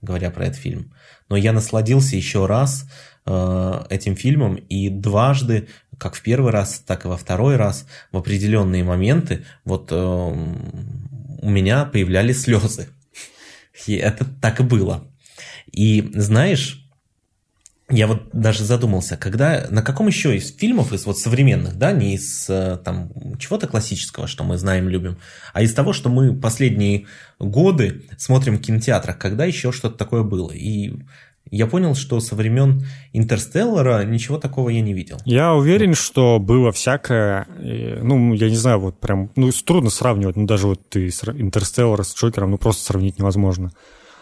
говоря 0.00 0.30
про 0.30 0.46
этот 0.46 0.58
фильм, 0.58 0.94
но 1.28 1.36
я 1.36 1.52
насладился 1.52 2.16
еще 2.16 2.46
раз 2.46 2.86
э, 3.26 3.84
этим 3.90 4.16
фильмом 4.16 4.54
и 4.54 4.88
дважды, 4.88 5.68
как 5.98 6.14
в 6.14 6.22
первый 6.22 6.50
раз, 6.50 6.82
так 6.86 7.04
и 7.04 7.08
во 7.08 7.18
второй 7.18 7.56
раз, 7.56 7.86
в 8.10 8.16
определенные 8.16 8.84
моменты, 8.84 9.44
вот 9.66 9.92
эм, 9.92 11.38
у 11.42 11.50
меня 11.50 11.84
появлялись 11.84 12.40
слезы. 12.40 12.88
И 13.86 13.96
это 13.96 14.24
так 14.40 14.60
и 14.60 14.62
было. 14.62 15.07
И 15.72 16.10
знаешь, 16.14 16.88
я 17.90 18.06
вот 18.06 18.28
даже 18.32 18.64
задумался, 18.64 19.16
когда, 19.16 19.66
на 19.70 19.82
каком 19.82 20.08
еще 20.08 20.36
из 20.36 20.54
фильмов, 20.54 20.92
из 20.92 21.06
вот 21.06 21.18
современных, 21.18 21.76
да, 21.76 21.92
не 21.92 22.14
из 22.14 22.46
э, 22.50 22.78
там 22.84 23.10
чего-то 23.38 23.66
классического, 23.66 24.26
что 24.26 24.44
мы 24.44 24.58
знаем, 24.58 24.90
любим, 24.90 25.16
а 25.54 25.62
из 25.62 25.72
того, 25.72 25.94
что 25.94 26.10
мы 26.10 26.38
последние 26.38 27.06
годы 27.38 28.02
смотрим 28.18 28.58
в 28.58 28.60
кинотеатрах, 28.60 29.16
когда 29.16 29.46
еще 29.46 29.72
что-то 29.72 29.96
такое 29.96 30.22
было. 30.22 30.50
И 30.50 30.96
я 31.50 31.66
понял, 31.66 31.94
что 31.94 32.20
со 32.20 32.34
времен 32.34 32.84
Интерстеллара 33.14 34.04
ничего 34.04 34.36
такого 34.36 34.68
я 34.68 34.82
не 34.82 34.92
видел. 34.92 35.16
Я 35.24 35.54
уверен, 35.54 35.94
что 35.94 36.38
было 36.38 36.72
всякое, 36.72 37.46
ну, 38.02 38.34
я 38.34 38.50
не 38.50 38.56
знаю, 38.56 38.80
вот 38.80 39.00
прям, 39.00 39.30
ну, 39.34 39.50
трудно 39.64 39.88
сравнивать, 39.88 40.36
ну, 40.36 40.46
даже 40.46 40.66
вот 40.66 40.86
ты 40.90 41.08
Интерстеллар 41.08 42.04
с 42.04 42.14
Джокером, 42.14 42.50
ну, 42.50 42.58
просто 42.58 42.84
сравнить 42.84 43.18
невозможно. 43.18 43.72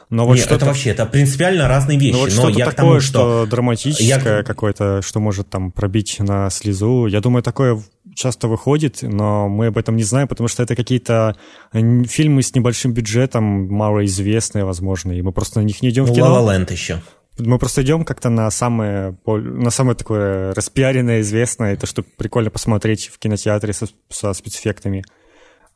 Но 0.09 0.25
вот 0.25 0.37
Нет, 0.37 0.51
это 0.51 0.67
вообще, 0.67 0.91
это 0.91 1.05
принципиально 1.05 1.67
разные 1.67 1.99
вещи. 1.99 2.13
Но 2.13 2.21
вот 2.21 2.31
что-то 2.31 2.59
такое, 2.59 2.73
тому, 2.73 3.01
что, 3.01 3.09
что 3.09 3.47
драматическое 3.47 4.39
я... 4.39 4.43
какое-то, 4.45 5.03
что 5.03 5.19
может 5.19 5.49
там 5.49 5.73
пробить 5.73 6.17
на 6.21 6.49
слезу. 6.51 7.07
Я 7.07 7.21
думаю, 7.21 7.43
такое 7.43 7.83
часто 8.15 8.47
выходит, 8.47 8.99
но 9.03 9.49
мы 9.49 9.67
об 9.67 9.79
этом 9.79 9.97
не 9.97 10.05
знаем, 10.05 10.29
потому 10.29 10.49
что 10.49 10.63
это 10.63 10.77
какие-то 10.77 11.37
фильмы 11.73 12.43
с 12.43 12.55
небольшим 12.55 12.93
бюджетом, 12.93 13.45
малоизвестные, 13.69 14.65
возможно, 14.65 15.13
и 15.13 15.23
мы 15.23 15.33
просто 15.33 15.61
на 15.61 15.65
них 15.65 15.83
не 15.83 15.91
идем 15.91 16.05
ну, 16.07 16.13
в 16.13 16.15
кино. 16.15 16.27
La 16.27 16.41
La 16.41 16.61
Land 16.61 16.73
еще. 16.73 17.03
Мы 17.39 17.59
просто 17.59 17.83
идем 17.83 18.05
как-то 18.05 18.31
на 18.31 18.51
самое, 18.51 19.19
на 19.27 19.71
самое 19.71 19.97
такое 19.97 20.55
распиаренное, 20.55 21.21
известное, 21.21 21.75
это 21.75 21.87
что 21.87 22.03
прикольно 22.03 22.51
посмотреть 22.51 23.11
в 23.13 23.19
кинотеатре 23.19 23.73
со, 23.73 23.87
со 24.09 24.33
спецэффектами 24.33 25.05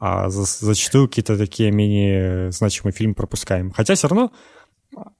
а 0.00 0.30
за, 0.30 0.45
зачастую 0.45 1.09
какие-то 1.09 1.37
такие 1.38 1.71
менее 1.71 2.50
значимые 2.50 2.92
фильмы 2.92 3.14
пропускаем. 3.14 3.71
Хотя 3.71 3.95
все 3.95 4.09
равно 4.09 4.33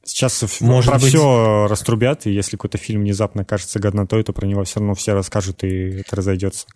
Сейчас 0.02 0.42
Может 0.60 0.90
про 0.90 0.99
быть... 0.99 1.10
все 1.10 1.66
раструбят, 1.68 2.26
и 2.26 2.32
если 2.32 2.56
какой-то 2.56 2.76
фильм 2.76 3.02
внезапно 3.02 3.44
кажется 3.44 3.78
годнотой, 3.78 4.25
то 4.25 4.32
про 4.32 4.46
него 4.46 4.64
все 4.64 4.80
равно 4.80 4.94
все 4.94 5.14
расскажут, 5.14 5.62
и 5.62 6.00
это 6.00 6.16
разойдется. 6.16 6.66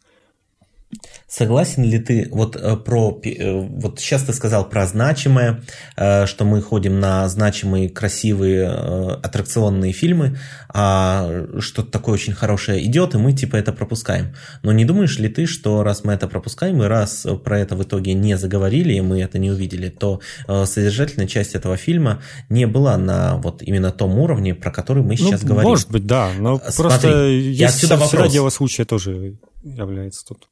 Согласен 1.29 1.85
ли 1.85 1.99
ты 1.99 2.29
вот 2.31 2.57
э, 2.57 2.77
про 2.77 3.21
э, 3.25 3.53
вот 3.53 3.99
сейчас 3.99 4.23
ты 4.23 4.33
сказал 4.33 4.69
про 4.69 4.87
значимое, 4.87 5.63
э, 5.97 6.27
что 6.27 6.45
мы 6.45 6.63
ходим 6.63 7.01
на 7.01 7.29
значимые 7.29 7.89
красивые 7.89 8.69
аттракционные 8.69 9.93
фильмы, 9.93 10.39
а 10.69 11.47
что-то 11.59 11.91
такое 11.91 12.15
очень 12.15 12.35
хорошее 12.35 12.85
идет, 12.85 13.15
и 13.15 13.19
мы 13.19 13.33
типа 13.33 13.57
это 13.57 13.73
пропускаем. 13.73 14.35
Но 14.63 14.73
не 14.73 14.85
думаешь 14.85 15.19
ли 15.19 15.29
ты, 15.29 15.47
что 15.47 15.83
раз 15.83 16.05
мы 16.05 16.13
это 16.13 16.29
пропускаем, 16.29 16.83
и 16.83 16.87
раз 16.87 17.27
про 17.45 17.59
это 17.59 17.77
в 17.77 17.83
итоге 17.83 18.15
не 18.15 18.37
заговорили, 18.37 18.93
и 18.93 19.01
мы 19.01 19.21
это 19.21 19.39
не 19.39 19.51
увидели, 19.51 19.89
то 19.89 20.21
содержательная 20.47 21.27
часть 21.27 21.55
этого 21.55 21.77
фильма 21.77 22.23
не 22.49 22.67
была 22.67 22.97
на 22.97 23.37
вот 23.37 23.63
именно 23.63 23.91
том 23.91 24.19
уровне, 24.19 24.55
про 24.55 24.71
который 24.71 25.03
мы 25.03 25.17
сейчас 25.17 25.43
ну, 25.43 25.49
говорим. 25.49 25.71
Может 25.71 25.91
быть, 25.91 26.07
да, 26.07 26.31
но 26.39 26.59
Смотри, 26.59 26.75
просто 26.77 27.27
я 27.29 27.69
отсюда 27.69 27.97
вопрос. 27.97 28.33
дело 28.33 28.51
случая 28.51 28.85
тоже 28.85 29.37
является 29.65 30.25
тут. 30.27 30.49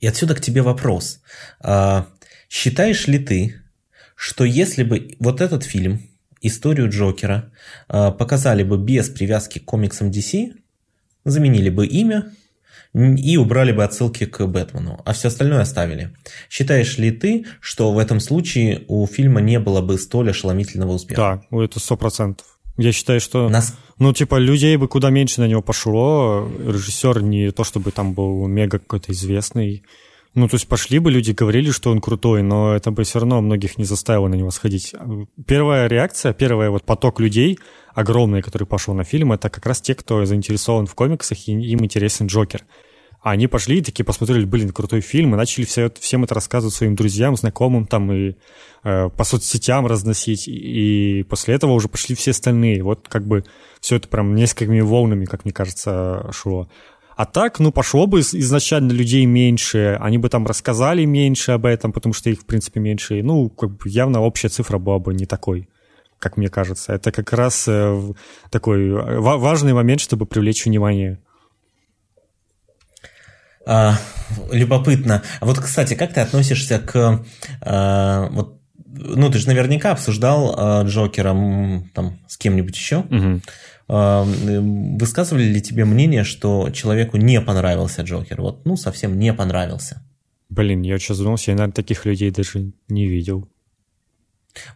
И 0.00 0.06
отсюда 0.06 0.34
к 0.34 0.40
тебе 0.40 0.62
вопрос. 0.62 1.20
А, 1.60 2.06
считаешь 2.48 3.06
ли 3.06 3.18
ты, 3.18 3.60
что 4.14 4.44
если 4.44 4.82
бы 4.82 5.16
вот 5.18 5.40
этот 5.40 5.64
фильм, 5.64 6.02
историю 6.40 6.90
Джокера, 6.90 7.52
а, 7.88 8.10
показали 8.10 8.62
бы 8.62 8.78
без 8.78 9.08
привязки 9.08 9.58
к 9.58 9.64
комиксам 9.64 10.10
DC, 10.10 10.52
заменили 11.24 11.70
бы 11.70 11.86
имя 11.86 12.32
и 12.94 13.36
убрали 13.36 13.72
бы 13.72 13.84
отсылки 13.84 14.24
к 14.24 14.46
Бэтмену, 14.46 15.02
а 15.04 15.12
все 15.12 15.28
остальное 15.28 15.60
оставили. 15.60 16.14
Считаешь 16.48 16.96
ли 16.96 17.10
ты, 17.10 17.44
что 17.60 17.92
в 17.92 17.98
этом 17.98 18.20
случае 18.20 18.84
у 18.88 19.06
фильма 19.06 19.40
не 19.40 19.58
было 19.58 19.82
бы 19.82 19.98
столь 19.98 20.30
ошеломительного 20.30 20.92
успеха? 20.92 21.42
Да, 21.50 21.62
это 21.62 21.78
сто 21.78 21.96
процентов. 21.96 22.58
Я 22.78 22.92
считаю, 22.92 23.20
что, 23.20 23.48
Нас... 23.48 23.74
ну, 23.98 24.12
типа, 24.12 24.36
людей 24.36 24.76
бы 24.76 24.88
куда 24.88 25.10
меньше 25.10 25.40
на 25.40 25.48
него 25.48 25.62
пошло. 25.62 26.48
Режиссер 26.58 27.22
не 27.22 27.50
то, 27.50 27.64
чтобы 27.64 27.92
там 27.92 28.12
был 28.12 28.46
мега 28.46 28.78
какой-то 28.78 29.12
известный. 29.12 29.82
Ну, 30.34 30.48
то 30.48 30.56
есть 30.56 30.68
пошли 30.68 30.98
бы 30.98 31.10
люди, 31.10 31.30
говорили, 31.32 31.70
что 31.70 31.90
он 31.90 32.02
крутой, 32.02 32.42
но 32.42 32.74
это 32.74 32.90
бы 32.90 33.04
все 33.04 33.20
равно 33.20 33.40
многих 33.40 33.78
не 33.78 33.84
заставило 33.84 34.28
на 34.28 34.34
него 34.34 34.50
сходить. 34.50 34.94
Первая 35.46 35.86
реакция, 35.86 36.34
первый 36.34 36.68
вот 36.68 36.84
поток 36.84 37.20
людей 37.20 37.58
огромный, 37.94 38.42
который 38.42 38.66
пошел 38.66 38.92
на 38.92 39.04
фильм, 39.04 39.32
это 39.32 39.48
как 39.48 39.64
раз 39.64 39.80
те, 39.80 39.94
кто 39.94 40.26
заинтересован 40.26 40.86
в 40.86 40.94
комиксах, 40.94 41.48
и 41.48 41.52
им 41.52 41.82
интересен 41.82 42.26
Джокер. 42.26 42.64
А 43.20 43.32
они 43.32 43.46
пошли 43.48 43.78
и 43.78 43.82
такие 43.82 44.04
посмотрели, 44.04 44.44
блин, 44.44 44.70
крутой 44.70 45.00
фильм, 45.00 45.34
и 45.34 45.36
начали 45.36 45.64
все, 45.64 45.90
всем 46.00 46.24
это 46.24 46.34
рассказывать 46.34 46.74
своим 46.74 46.94
друзьям, 46.94 47.36
знакомым 47.36 47.86
там 47.86 48.12
и 48.12 48.36
э, 48.84 49.08
по 49.08 49.24
соцсетям 49.24 49.86
разносить. 49.86 50.46
И 50.46 51.26
после 51.28 51.54
этого 51.54 51.72
уже 51.72 51.88
пошли 51.88 52.14
все 52.14 52.30
остальные. 52.30 52.82
Вот 52.82 53.08
как 53.08 53.26
бы 53.26 53.44
все 53.80 53.96
это 53.96 54.08
прям 54.08 54.34
несколькими 54.34 54.80
волнами, 54.80 55.24
как 55.24 55.44
мне 55.44 55.52
кажется, 55.52 56.30
шло. 56.32 56.68
А 57.16 57.24
так, 57.24 57.58
ну, 57.60 57.72
пошло 57.72 58.06
бы 58.06 58.20
изначально 58.20 58.92
людей 58.92 59.24
меньше, 59.24 59.96
они 60.02 60.18
бы 60.18 60.28
там 60.28 60.46
рассказали 60.46 61.06
меньше 61.06 61.52
об 61.52 61.64
этом, 61.64 61.90
потому 61.90 62.12
что 62.12 62.28
их, 62.28 62.40
в 62.40 62.44
принципе, 62.44 62.78
меньше. 62.78 63.22
Ну, 63.22 63.48
как 63.48 63.70
бы 63.70 63.88
явно 63.88 64.20
общая 64.20 64.50
цифра 64.50 64.76
была 64.78 64.98
бы 64.98 65.14
не 65.14 65.24
такой, 65.24 65.66
как 66.18 66.36
мне 66.36 66.50
кажется. 66.50 66.92
Это 66.92 67.12
как 67.12 67.32
раз 67.32 67.64
э, 67.68 68.12
такой 68.50 68.88
э, 68.90 69.18
важный 69.18 69.72
момент, 69.72 70.02
чтобы 70.02 70.26
привлечь 70.26 70.66
внимание. 70.66 71.18
А, 73.66 73.98
любопытно. 74.52 75.22
А 75.40 75.44
вот, 75.44 75.58
кстати, 75.58 75.94
как 75.94 76.14
ты 76.14 76.20
относишься 76.20 76.78
к... 76.78 77.24
А, 77.60 78.28
вот, 78.30 78.60
ну, 78.86 79.30
ты 79.30 79.38
же 79.38 79.48
наверняка 79.48 79.90
обсуждал 79.90 80.54
а, 80.56 80.82
Джокера 80.84 81.36
там, 81.92 82.18
с 82.28 82.36
кем-нибудь 82.36 82.76
еще. 82.76 82.98
Угу. 82.98 83.40
А, 83.88 84.22
высказывали 84.24 85.44
ли 85.44 85.60
тебе 85.60 85.84
мнение, 85.84 86.22
что 86.22 86.70
человеку 86.70 87.16
не 87.16 87.40
понравился 87.40 88.02
Джокер? 88.02 88.40
Вот, 88.40 88.64
ну, 88.64 88.76
совсем 88.76 89.18
не 89.18 89.32
понравился. 89.32 90.02
Блин, 90.48 90.82
я 90.82 90.98
сейчас 90.98 91.16
задумался, 91.16 91.50
я, 91.50 91.56
наверное, 91.56 91.74
таких 91.74 92.06
людей 92.06 92.30
даже 92.30 92.72
не 92.88 93.08
видел. 93.08 93.48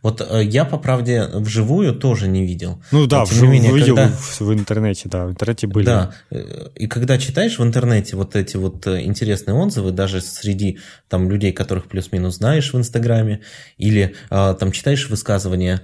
Вот 0.02 0.20
э, 0.20 0.44
я, 0.44 0.64
по 0.64 0.78
правде, 0.78 1.28
вживую 1.32 1.94
тоже 1.94 2.28
не 2.28 2.46
видел. 2.46 2.82
Ну 2.92 3.06
да, 3.06 3.24
вживую 3.24 3.52
менее, 3.52 3.72
видел 3.72 3.96
когда... 3.96 4.12
в, 4.12 4.40
в 4.40 4.52
интернете, 4.52 5.08
да, 5.08 5.26
в 5.26 5.30
интернете 5.30 5.66
были. 5.66 5.86
Да, 5.86 6.12
э, 6.30 6.68
и 6.74 6.86
когда 6.86 7.18
читаешь 7.18 7.58
в 7.58 7.62
интернете 7.62 8.16
вот 8.16 8.36
эти 8.36 8.56
вот 8.56 8.86
э, 8.86 9.02
интересные 9.02 9.54
отзывы, 9.54 9.92
даже 9.92 10.20
среди 10.20 10.78
там 11.08 11.30
людей, 11.30 11.52
которых 11.52 11.86
плюс-минус 11.88 12.36
знаешь 12.36 12.72
в 12.72 12.78
Инстаграме, 12.78 13.40
или 13.78 14.14
там 14.28 14.72
читаешь 14.72 15.08
высказывания 15.08 15.80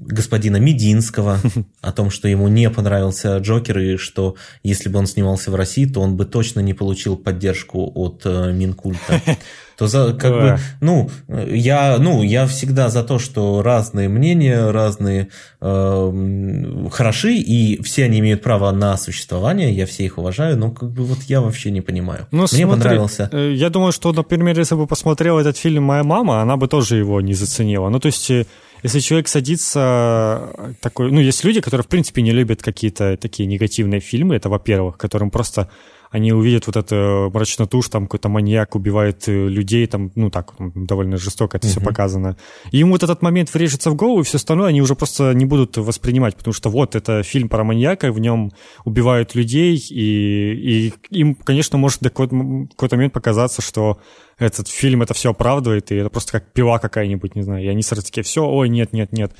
господина 0.00 0.56
Мединского 0.56 1.38
о 1.80 1.92
том, 1.92 2.10
что 2.10 2.28
ему 2.28 2.48
не 2.48 2.70
понравился 2.70 3.38
Джокер 3.38 3.78
и 3.78 3.96
что 3.96 4.36
если 4.62 4.88
бы 4.88 4.98
он 4.98 5.06
снимался 5.06 5.50
в 5.50 5.54
России, 5.54 5.86
то 5.86 6.00
он 6.00 6.16
бы 6.16 6.24
точно 6.24 6.60
не 6.60 6.74
получил 6.74 7.16
поддержку 7.16 7.90
от 7.94 8.22
э, 8.24 8.52
Минкульта. 8.52 9.20
То 9.80 9.86
за, 9.86 10.12
как 10.12 10.32
бы, 10.32 10.58
ну, 10.82 11.10
я, 11.26 11.96
ну, 11.98 12.22
я 12.22 12.46
всегда 12.46 12.90
за 12.90 13.02
то, 13.02 13.18
что 13.18 13.62
разные 13.62 14.10
мнения, 14.10 14.70
разные 14.70 15.28
э, 15.62 16.88
хороши, 16.92 17.36
и 17.36 17.82
все 17.82 18.04
они 18.04 18.18
имеют 18.18 18.42
право 18.42 18.70
на 18.72 18.98
существование, 18.98 19.72
я 19.72 19.86
все 19.86 20.04
их 20.04 20.18
уважаю, 20.18 20.58
но 20.58 20.70
как 20.70 20.90
бы 20.90 21.04
вот 21.04 21.22
я 21.28 21.40
вообще 21.40 21.70
не 21.70 21.80
понимаю. 21.80 22.26
Ну, 22.30 22.40
Мне 22.40 22.48
смотри, 22.48 22.68
понравился. 22.68 23.30
Э, 23.32 23.54
я 23.54 23.70
думаю, 23.70 23.92
что, 23.92 24.12
например, 24.12 24.58
если 24.58 24.74
бы 24.74 24.86
посмотрела 24.86 25.40
этот 25.40 25.56
фильм 25.56 25.84
моя 25.84 26.04
мама, 26.04 26.42
она 26.42 26.58
бы 26.58 26.68
тоже 26.68 26.96
его 26.96 27.22
не 27.22 27.32
заценила. 27.32 27.88
Ну, 27.88 27.98
то 28.00 28.08
есть 28.08 28.30
э, 28.30 28.44
если 28.82 29.00
человек 29.00 29.28
садится 29.28 30.74
такой... 30.80 31.10
Ну, 31.10 31.20
есть 31.20 31.44
люди, 31.44 31.60
которые, 31.60 31.84
в 31.84 31.88
принципе, 31.88 32.22
не 32.22 32.32
любят 32.32 32.62
какие-то 32.62 33.16
такие 33.16 33.46
негативные 33.46 34.00
фильмы, 34.00 34.36
это, 34.36 34.48
во-первых, 34.48 34.96
которым 34.96 35.30
просто 35.30 35.68
они 36.10 36.32
увидят 36.32 36.66
вот 36.66 36.76
эту 36.76 37.30
мрачноту, 37.32 37.82
что 37.82 37.92
там 37.92 38.06
какой-то 38.06 38.28
маньяк 38.28 38.74
убивает 38.74 39.28
э, 39.28 39.48
людей, 39.48 39.86
там, 39.86 40.10
ну 40.16 40.28
так, 40.28 40.54
довольно 40.58 41.16
жестоко 41.16 41.56
это 41.56 41.68
mm-hmm. 41.68 41.70
все 41.70 41.80
показано. 41.80 42.36
И 42.72 42.78
ему 42.78 42.92
вот 42.92 43.04
этот 43.04 43.22
момент 43.22 43.54
врежется 43.54 43.90
в 43.90 43.94
голову, 43.94 44.20
и 44.20 44.24
все 44.24 44.38
остальное 44.38 44.68
они 44.68 44.82
уже 44.82 44.96
просто 44.96 45.32
не 45.34 45.46
будут 45.46 45.76
воспринимать, 45.76 46.36
потому 46.36 46.52
что 46.52 46.68
вот 46.68 46.96
это 46.96 47.22
фильм 47.22 47.48
про 47.48 47.62
маньяка, 47.62 48.10
в 48.10 48.18
нем 48.18 48.50
убивают 48.84 49.36
людей, 49.36 49.76
и, 49.76 50.90
и 50.90 50.94
им, 51.10 51.36
конечно, 51.36 51.78
может 51.78 52.00
до 52.00 52.10
какой-то, 52.10 52.66
какой-то 52.70 52.96
момент 52.96 53.12
показаться, 53.12 53.62
что 53.62 54.00
этот 54.36 54.66
фильм 54.66 55.02
это 55.02 55.14
все 55.14 55.30
оправдывает, 55.30 55.92
и 55.92 55.94
это 55.94 56.10
просто 56.10 56.32
как 56.32 56.52
пила 56.52 56.80
какая-нибудь, 56.80 57.36
не 57.36 57.42
знаю, 57.42 57.64
и 57.64 57.68
они 57.68 57.82
сразу 57.82 58.04
такие, 58.04 58.24
все, 58.24 58.44
ой, 58.44 58.68
нет, 58.68 58.92
нет, 58.92 59.12
нет, 59.12 59.32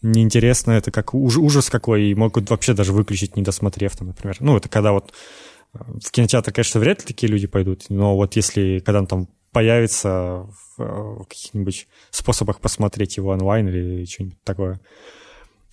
неинтересно, 0.00 0.72
это 0.72 0.90
как 0.90 1.12
уж, 1.12 1.36
ужас 1.36 1.68
какой, 1.68 2.04
и 2.04 2.14
могут 2.14 2.48
вообще 2.48 2.72
даже 2.72 2.92
выключить, 2.92 3.36
не 3.36 3.42
досмотрев 3.42 3.94
там, 3.96 4.08
например. 4.08 4.36
Ну, 4.40 4.56
это 4.56 4.70
когда 4.70 4.92
вот 4.92 5.12
в 5.74 6.10
кинотеатр, 6.10 6.52
конечно, 6.52 6.80
вряд 6.80 7.00
ли 7.00 7.06
такие 7.06 7.30
люди 7.30 7.46
пойдут, 7.46 7.86
но 7.88 8.16
вот 8.16 8.36
если, 8.36 8.80
когда 8.84 9.04
там 9.04 9.28
появится 9.52 10.48
в, 10.76 10.78
в 10.78 11.24
каких-нибудь 11.24 11.86
способах 12.10 12.60
посмотреть 12.60 13.16
его 13.16 13.30
онлайн 13.30 13.68
или 13.68 14.04
что-нибудь 14.04 14.42
такое, 14.42 14.80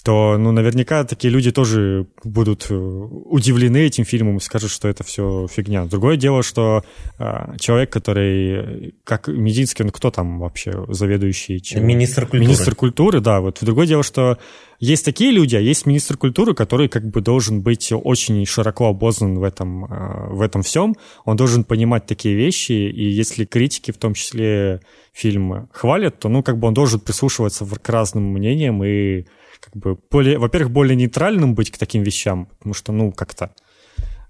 то, 0.04 0.38
ну, 0.38 0.52
наверняка 0.52 1.04
такие 1.04 1.32
люди 1.32 1.52
тоже 1.52 2.08
будут 2.24 2.68
э, 2.72 2.76
удивлены 2.76 3.78
этим 3.78 4.04
фильмом 4.04 4.38
и 4.38 4.40
скажут, 4.40 4.72
что 4.72 4.88
это 4.88 5.04
все 5.04 5.48
фигня. 5.48 5.86
Другое 5.86 6.18
дело, 6.18 6.42
что 6.42 6.84
э, 7.20 7.58
человек, 7.60 7.92
который, 7.92 8.96
как 9.04 9.28
Мединский, 9.28 9.86
он 9.86 9.92
кто 9.92 10.10
там 10.10 10.40
вообще 10.40 10.86
заведующий? 10.90 11.62
Чем? 11.62 11.86
Министр 11.86 12.22
культуры. 12.22 12.42
Министр 12.42 12.76
культуры, 12.76 13.20
да. 13.22 13.42
Вот 13.42 13.60
другое 13.62 13.86
дело, 13.86 14.02
что 14.02 14.40
есть 14.80 15.06
такие 15.06 15.32
люди, 15.32 15.56
а 15.56 15.60
есть 15.60 15.86
министр 15.86 16.18
культуры, 16.18 16.56
который 16.56 16.90
как 16.90 17.08
бы 17.08 17.22
должен 17.22 17.62
быть 17.62 17.92
очень 17.92 18.44
широко 18.48 18.88
обознан 18.88 19.38
в 19.38 19.44
этом, 19.44 19.86
э, 19.86 20.34
в 20.34 20.42
этом 20.42 20.64
всем. 20.64 20.96
Он 21.26 21.38
должен 21.38 21.64
понимать 21.64 22.08
такие 22.08 22.34
вещи, 22.34 22.72
и 22.72 23.04
если 23.08 23.46
критики, 23.46 23.92
в 23.92 23.98
том 23.98 24.16
числе 24.16 24.82
фильмы, 25.14 25.68
хвалят, 25.72 26.18
то, 26.18 26.30
ну, 26.30 26.42
как 26.42 26.58
бы 26.58 26.68
он 26.68 26.74
должен 26.74 27.00
прислушиваться 27.00 27.66
к 27.66 27.90
разным 27.90 28.24
мнениям 28.34 28.84
и 28.84 29.26
как 29.62 29.76
бы 29.76 29.98
более, 30.10 30.38
во-первых, 30.38 30.72
более 30.72 30.96
нейтральным 30.96 31.56
быть 31.56 31.72
к 31.72 31.78
таким 31.78 32.04
вещам, 32.04 32.48
потому 32.58 32.74
что, 32.74 32.92
ну, 32.92 33.12
как-то 33.12 33.54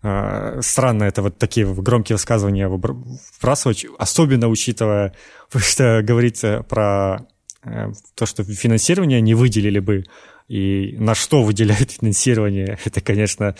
э, 0.03 0.59
странно 0.61 1.05
это 1.05 1.21
вот 1.21 1.37
такие 1.37 1.65
громкие 1.65 2.15
высказывания 2.15 2.67
вбрасывать, 2.67 3.85
особенно 3.97 4.49
учитывая, 4.49 5.15
что 5.55 6.01
говорится 6.03 6.63
про 6.67 7.25
э, 7.63 7.91
то, 8.15 8.25
что 8.25 8.43
финансирование 8.43 9.21
не 9.21 9.33
выделили 9.33 9.79
бы, 9.79 10.03
и 10.47 10.97
на 10.99 11.15
что 11.15 11.43
выделяют 11.43 11.91
финансирование, 11.91 12.77
это, 12.85 12.99
конечно, 12.99 13.55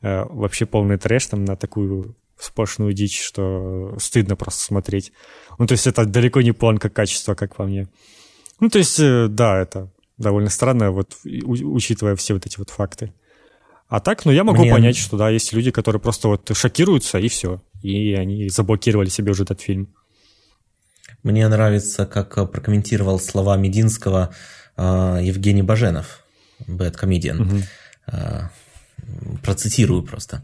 э, 0.00 0.24
вообще 0.24 0.64
полный 0.64 0.96
трэш 0.96 1.26
там 1.26 1.44
на 1.44 1.54
такую 1.54 2.16
сплошную 2.38 2.94
дичь, 2.94 3.22
что 3.22 3.94
стыдно 3.98 4.34
просто 4.34 4.64
смотреть. 4.64 5.12
Ну, 5.58 5.66
то 5.66 5.72
есть 5.72 5.86
это 5.86 6.06
далеко 6.06 6.40
не 6.40 6.52
планка 6.52 6.88
качества, 6.88 7.34
как 7.34 7.54
по 7.54 7.64
мне. 7.64 7.88
Ну, 8.60 8.70
то 8.70 8.78
есть, 8.78 8.98
э, 8.98 9.26
да, 9.28 9.60
это 9.60 9.90
довольно 10.20 10.50
странно, 10.50 10.90
вот 10.92 11.16
учитывая 11.24 12.14
все 12.14 12.34
вот 12.34 12.46
эти 12.46 12.58
вот 12.58 12.70
факты. 12.70 13.12
А 13.88 13.98
так, 13.98 14.24
ну, 14.24 14.30
я 14.30 14.44
могу 14.44 14.62
Мне... 14.62 14.70
понять, 14.72 14.96
что, 14.96 15.16
да, 15.16 15.30
есть 15.30 15.52
люди, 15.52 15.72
которые 15.72 16.00
просто 16.00 16.28
вот 16.28 16.50
шокируются, 16.54 17.18
и 17.18 17.28
все. 17.28 17.60
И 17.82 18.14
они 18.14 18.48
заблокировали 18.48 19.08
себе 19.08 19.32
уже 19.32 19.42
этот 19.42 19.60
фильм. 19.60 19.92
Мне 21.24 21.48
нравится, 21.48 22.06
как 22.06 22.34
прокомментировал 22.52 23.18
слова 23.18 23.56
Мединского 23.56 24.32
Евгений 24.76 25.62
Баженов, 25.62 26.24
Bad 26.60 26.96
Comedian. 27.00 27.42
Угу. 27.42 27.62
Процитирую 29.42 30.02
просто. 30.02 30.42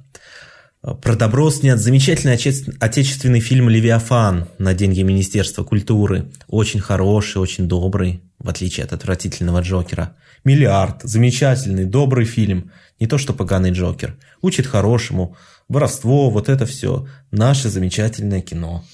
Про 0.86 1.16
добро 1.16 1.50
снят 1.50 1.80
замечательный 1.80 2.34
отечественный 2.78 3.40
фильм 3.40 3.68
«Левиафан» 3.68 4.46
на 4.58 4.72
деньги 4.72 5.02
Министерства 5.02 5.64
культуры. 5.64 6.30
Очень 6.46 6.78
хороший, 6.78 7.38
очень 7.38 7.66
добрый, 7.66 8.22
в 8.38 8.48
отличие 8.48 8.84
от 8.84 8.92
отвратительного 8.92 9.62
Джокера. 9.62 10.14
«Миллиард»– 10.44 11.00
замечательный, 11.02 11.86
добрый 11.86 12.24
фильм. 12.24 12.70
Не 13.00 13.08
то 13.08 13.18
что 13.18 13.32
поганый 13.32 13.72
Джокер. 13.72 14.16
Учит 14.42 14.68
хорошему. 14.68 15.36
Воровство, 15.68 16.30
вот 16.30 16.48
это 16.48 16.66
все. 16.66 17.08
Наше 17.32 17.68
замечательное 17.68 18.40
кино. 18.40 18.84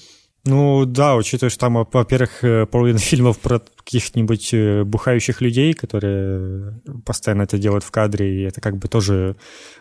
Ну 0.45 0.85
да, 0.85 1.15
учитывая, 1.15 1.49
что 1.49 1.59
там, 1.59 1.87
во-первых, 1.89 2.43
э, 2.43 2.65
половина 2.65 2.99
фильмов 3.11 3.39
про 3.39 3.59
каких-нибудь 3.59 4.53
э, 4.53 4.83
бухающих 4.83 5.39
людей, 5.39 5.73
которые 5.73 6.81
постоянно 7.05 7.43
это 7.43 7.57
делают 7.57 7.85
в 7.85 7.91
кадре, 7.91 8.41
и 8.41 8.43
это 8.43 8.59
как 8.59 8.77
бы 8.77 8.89
тоже 8.89 9.37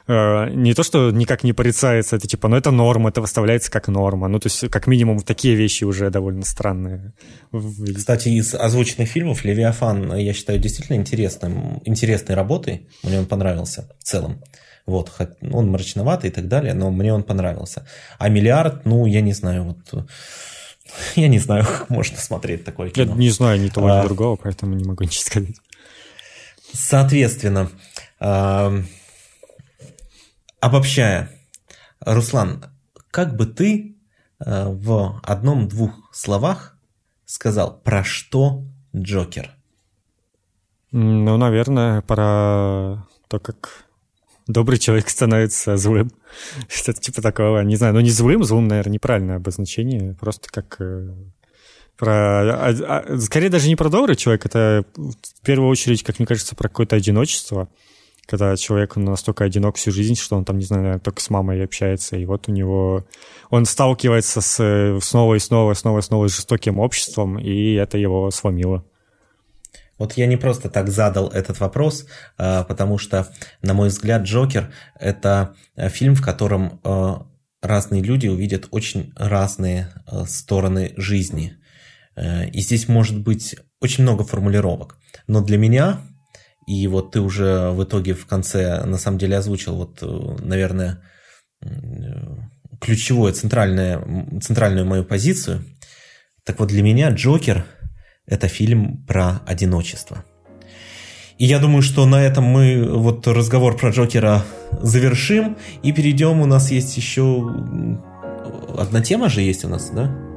э, 0.07 0.51
не 0.51 0.72
то, 0.75 0.85
что 0.85 1.11
никак 1.11 1.42
не 1.42 1.53
порицается, 1.53 2.14
это 2.14 2.29
типа, 2.29 2.46
ну 2.46 2.55
это 2.55 2.70
норма, 2.70 3.09
это 3.09 3.20
выставляется 3.20 3.72
как 3.72 3.88
норма. 3.88 4.29
Ну 4.29 4.38
то 4.38 4.46
есть 4.46 4.70
как 4.70 4.87
минимум 4.87 5.18
такие 5.22 5.57
вещи 5.57 5.83
уже 5.83 6.11
довольно 6.11 6.44
странные. 6.44 7.12
Кстати, 7.96 8.29
из 8.29 8.55
озвученных 8.55 9.09
фильмов 9.09 9.44
«Левиафан» 9.44 10.14
я 10.14 10.33
считаю 10.33 10.61
действительно 10.61 10.96
интересным, 10.96 11.83
интересной 11.85 12.37
работой. 12.37 12.87
Мне 13.03 13.18
он 13.18 13.27
понравился 13.27 13.88
в 13.98 14.05
целом. 14.05 14.40
Вот, 14.87 15.12
он 15.53 15.70
мрачноватый 15.70 16.31
и 16.31 16.33
так 16.33 16.46
далее, 16.48 16.75
но 16.75 16.90
мне 16.90 17.12
он 17.12 17.25
понравился. 17.25 17.85
А 18.18 18.29
«Миллиард», 18.29 18.85
ну, 18.85 19.07
я 19.07 19.20
не 19.20 19.33
знаю, 19.33 19.64
вот 19.64 20.07
Я 21.16 21.28
не 21.28 21.38
знаю, 21.38 21.64
как 21.64 21.90
можно 21.90 22.16
смотреть 22.18 22.64
такое 22.64 22.90
кино. 22.90 23.12
Я 23.12 23.18
не 23.18 23.30
знаю 23.30 23.60
ни 23.60 23.68
того, 23.68 23.88
ни 23.88 23.92
а, 23.98 24.04
другого, 24.04 24.36
поэтому 24.36 24.74
не 24.74 24.84
могу 24.84 25.04
ничего 25.04 25.24
сказать. 25.24 25.56
Соответственно, 26.72 27.70
обобщая, 30.60 31.30
Руслан, 32.00 32.64
как 33.10 33.36
бы 33.36 33.44
ты 33.44 33.96
э, 34.40 34.68
в 34.68 35.20
одном-двух 35.22 35.92
словах 36.12 36.78
сказал, 37.26 37.78
про 37.80 38.04
что 38.04 38.64
Джокер? 38.96 39.50
Ну, 40.92 41.36
наверное, 41.36 42.00
про 42.00 43.06
то, 43.28 43.38
как 43.38 43.84
добрый 44.52 44.78
человек 44.78 45.08
становится 45.08 45.76
злым. 45.76 46.10
Что-то 46.68 47.00
типа 47.00 47.22
такого, 47.22 47.60
не 47.60 47.76
знаю, 47.76 47.94
ну 47.94 48.00
не 48.00 48.10
злым, 48.10 48.44
злым, 48.44 48.68
наверное, 48.68 48.94
неправильное 48.94 49.36
обозначение, 49.36 50.14
просто 50.20 50.48
как 50.50 50.76
э, 50.80 51.10
про... 51.96 52.12
А, 52.12 53.04
а, 53.08 53.18
скорее 53.18 53.48
даже 53.48 53.68
не 53.68 53.76
про 53.76 53.88
добрый 53.88 54.16
человек, 54.16 54.46
это 54.46 54.84
в 54.96 55.44
первую 55.44 55.70
очередь, 55.70 56.02
как 56.02 56.18
мне 56.18 56.26
кажется, 56.26 56.54
про 56.54 56.68
какое-то 56.68 56.96
одиночество, 56.96 57.68
когда 58.26 58.56
человек 58.56 58.96
настолько 58.96 59.44
одинок 59.44 59.76
всю 59.76 59.90
жизнь, 59.90 60.16
что 60.16 60.36
он 60.36 60.44
там, 60.44 60.58
не 60.58 60.64
знаю, 60.64 61.00
только 61.00 61.20
с 61.20 61.30
мамой 61.30 61.62
общается, 61.64 62.16
и 62.16 62.24
вот 62.24 62.48
у 62.48 62.52
него... 62.52 63.06
Он 63.50 63.66
сталкивается 63.66 64.40
с, 64.40 64.98
снова 65.02 65.34
и 65.34 65.38
снова, 65.38 65.74
снова 65.74 65.98
и 65.98 66.02
снова 66.02 66.28
с 66.28 66.36
жестоким 66.36 66.78
обществом, 66.78 67.38
и 67.38 67.74
это 67.74 67.98
его 67.98 68.30
сломило. 68.30 68.84
Вот 70.02 70.14
я 70.14 70.26
не 70.26 70.36
просто 70.36 70.68
так 70.68 70.88
задал 70.90 71.28
этот 71.28 71.60
вопрос, 71.60 72.06
а, 72.36 72.64
потому 72.64 72.98
что, 72.98 73.28
на 73.62 73.72
мой 73.72 73.86
взгляд, 73.86 74.22
Джокер– 74.22 74.72
это 74.98 75.54
э, 75.76 75.88
фильм, 75.90 76.16
в 76.16 76.22
котором 76.22 76.80
э, 76.82 77.14
разные 77.62 78.02
люди 78.02 78.26
увидят 78.26 78.66
очень 78.72 79.12
разные 79.14 79.92
э, 80.10 80.24
стороны 80.26 80.92
жизни. 80.96 81.56
И 82.16 82.60
здесь 82.60 82.88
может 82.88 83.20
быть 83.20 83.54
очень 83.80 84.02
много 84.02 84.24
формулировок. 84.24 84.98
Но 85.28 85.40
для 85.40 85.56
меня, 85.56 86.00
и 86.66 86.88
вот 86.88 87.12
ты 87.12 87.20
уже 87.20 87.70
в 87.70 87.84
итоге 87.84 88.14
в 88.14 88.26
конце 88.26 88.84
на 88.84 88.98
самом 88.98 89.18
деле 89.18 89.38
озвучил, 89.38 89.76
вот, 89.76 90.02
наверное, 90.44 91.00
ключевую, 92.80 93.32
центральную, 93.32 94.40
центральную 94.42 94.84
мою 94.84 95.04
позицию, 95.04 95.64
так 96.44 96.58
вот 96.58 96.68
для 96.70 96.82
меня 96.82 97.08
Джокер– 97.10 97.64
это 98.26 98.48
фильм 98.48 99.04
про 99.06 99.40
одиночество. 99.46 100.24
И 101.38 101.44
я 101.44 101.58
думаю, 101.58 101.82
что 101.82 102.06
на 102.06 102.22
этом 102.22 102.44
мы 102.44 102.88
вот 102.96 103.26
разговор 103.26 103.76
про 103.76 103.90
Джокера 103.90 104.44
завершим 104.80 105.56
и 105.82 105.92
перейдем. 105.92 106.40
У 106.40 106.46
нас 106.46 106.70
есть 106.70 106.96
еще 106.96 107.50
одна 108.78 109.00
тема 109.00 109.28
же 109.28 109.42
есть 109.42 109.64
у 109.64 109.68
нас, 109.68 109.90
да? 109.90 110.31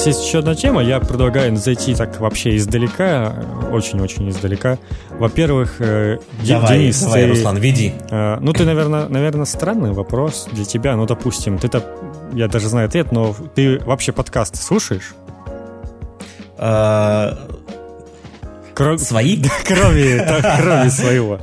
Нас 0.00 0.06
есть 0.06 0.26
еще 0.26 0.38
одна 0.38 0.54
тема. 0.54 0.82
Я 0.82 0.98
предлагаю 0.98 1.54
зайти 1.56 1.94
так 1.94 2.18
вообще 2.20 2.56
издалека, 2.56 3.34
очень-очень 3.70 4.30
издалека. 4.30 4.78
Во-первых, 5.10 5.76
э, 5.80 6.16
давай, 6.48 6.78
Денис, 6.78 7.02
давай, 7.02 7.24
ты, 7.24 7.28
Руслан, 7.28 7.58
веди. 7.58 7.92
Э, 8.10 8.38
ну, 8.40 8.54
ты, 8.54 8.64
наверное, 8.64 9.08
наверное, 9.08 9.44
странный 9.44 9.92
вопрос 9.92 10.48
для 10.52 10.64
тебя. 10.64 10.96
Ну, 10.96 11.04
допустим, 11.04 11.58
ты-то, 11.58 11.84
я 12.32 12.48
даже 12.48 12.68
знаю 12.68 12.88
ответ, 12.88 13.12
но 13.12 13.36
ты 13.54 13.78
вообще 13.80 14.12
подкасты 14.12 14.56
слушаешь? 14.56 15.12
А... 16.56 17.36
Кро... 18.72 18.96
Свои? 18.96 19.36
Кроме, 19.66 20.26
кроме 20.62 20.88
своего. 20.88 21.40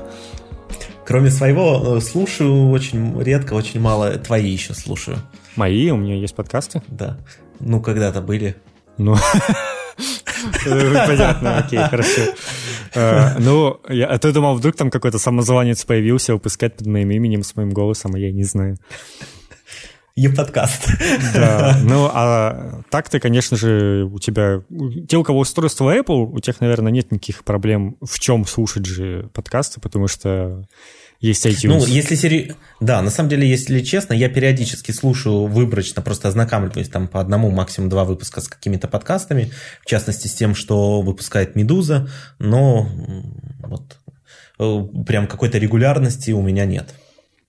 Кроме 1.05 1.29
своего, 1.29 1.97
э, 1.97 2.01
слушаю 2.01 2.71
очень 2.71 3.21
редко, 3.21 3.53
очень 3.53 3.79
мало. 3.79 4.13
Твои 4.13 4.49
еще 4.49 4.73
слушаю. 4.73 5.17
Мои? 5.55 5.91
У 5.91 5.97
меня 5.97 6.15
есть 6.15 6.35
подкасты? 6.35 6.81
Да. 6.87 7.17
Ну, 7.59 7.81
когда-то 7.81 8.21
были. 8.21 8.55
Ну, 8.97 9.15
понятно, 10.65 11.57
окей, 11.57 11.79
хорошо. 11.79 12.21
Э, 12.93 13.37
ну, 13.39 13.79
я, 13.89 14.07
а 14.07 14.17
ты 14.17 14.31
думал, 14.31 14.55
вдруг 14.55 14.75
там 14.75 14.89
какой-то 14.89 15.19
самозванец 15.19 15.85
появился, 15.85 16.33
выпускать 16.33 16.77
под 16.77 16.87
моим 16.87 17.11
именем, 17.11 17.43
с 17.43 17.55
моим 17.55 17.69
голосом, 17.69 18.15
а 18.15 18.19
я 18.19 18.31
не 18.31 18.43
знаю. 18.43 18.77
И 20.15 20.27
подкаст. 20.29 20.89
Да, 21.35 21.77
ну, 21.83 22.09
а 22.11 22.81
так 22.89 23.07
ты, 23.07 23.19
конечно 23.19 23.55
же, 23.55 24.09
у 24.11 24.17
тебя... 24.17 24.63
Те, 25.07 25.17
у 25.17 25.23
кого 25.23 25.39
устройство 25.39 25.95
Apple, 25.95 26.31
у 26.33 26.39
тех, 26.39 26.59
наверное, 26.59 26.91
нет 26.91 27.11
никаких 27.11 27.43
проблем 27.43 27.97
в 28.01 28.19
чем 28.19 28.45
слушать 28.47 28.87
же 28.87 29.29
подкасты, 29.33 29.79
потому 29.79 30.07
что 30.07 30.65
есть 31.19 31.45
iTunes. 31.45 31.67
Ну, 31.67 31.85
если 31.85 32.15
сери... 32.15 32.55
Да, 32.79 33.01
на 33.01 33.09
самом 33.09 33.29
деле, 33.29 33.49
если 33.49 33.79
честно, 33.79 34.13
я 34.13 34.29
периодически 34.29 34.91
слушаю 34.91 35.45
выборочно, 35.47 36.01
просто 36.01 36.27
ознакомливаюсь 36.27 36.89
там 36.89 37.07
по 37.07 37.19
одному, 37.19 37.49
максимум 37.49 37.89
два 37.89 38.03
выпуска 38.05 38.41
с 38.41 38.47
какими-то 38.47 38.87
подкастами, 38.87 39.51
в 39.81 39.85
частности, 39.87 40.27
с 40.27 40.33
тем, 40.33 40.53
что 40.53 41.01
выпускает 41.01 41.55
«Медуза», 41.55 42.07
но 42.37 42.87
вот 43.63 43.97
э, 44.59 45.03
прям 45.05 45.27
какой-то 45.27 45.57
регулярности 45.57 46.31
у 46.31 46.41
меня 46.41 46.65
нет. 46.65 46.93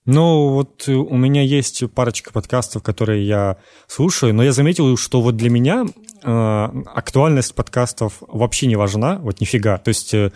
Ну, 0.05 0.49
вот 0.49 0.87
у 0.87 1.15
меня 1.15 1.43
есть 1.43 1.83
парочка 1.93 2.33
подкастов, 2.33 2.81
которые 2.81 3.27
я 3.27 3.57
слушаю, 3.87 4.33
но 4.33 4.43
я 4.43 4.51
заметил, 4.51 4.97
что 4.97 5.21
вот 5.21 5.37
для 5.37 5.51
меня 5.51 5.85
э, 6.23 6.69
актуальность 6.95 7.53
подкастов 7.53 8.13
вообще 8.21 8.65
не 8.65 8.75
важна, 8.75 9.19
вот 9.19 9.39
нифига. 9.39 9.77
То 9.77 9.89
есть 9.89 10.15
э, 10.15 10.31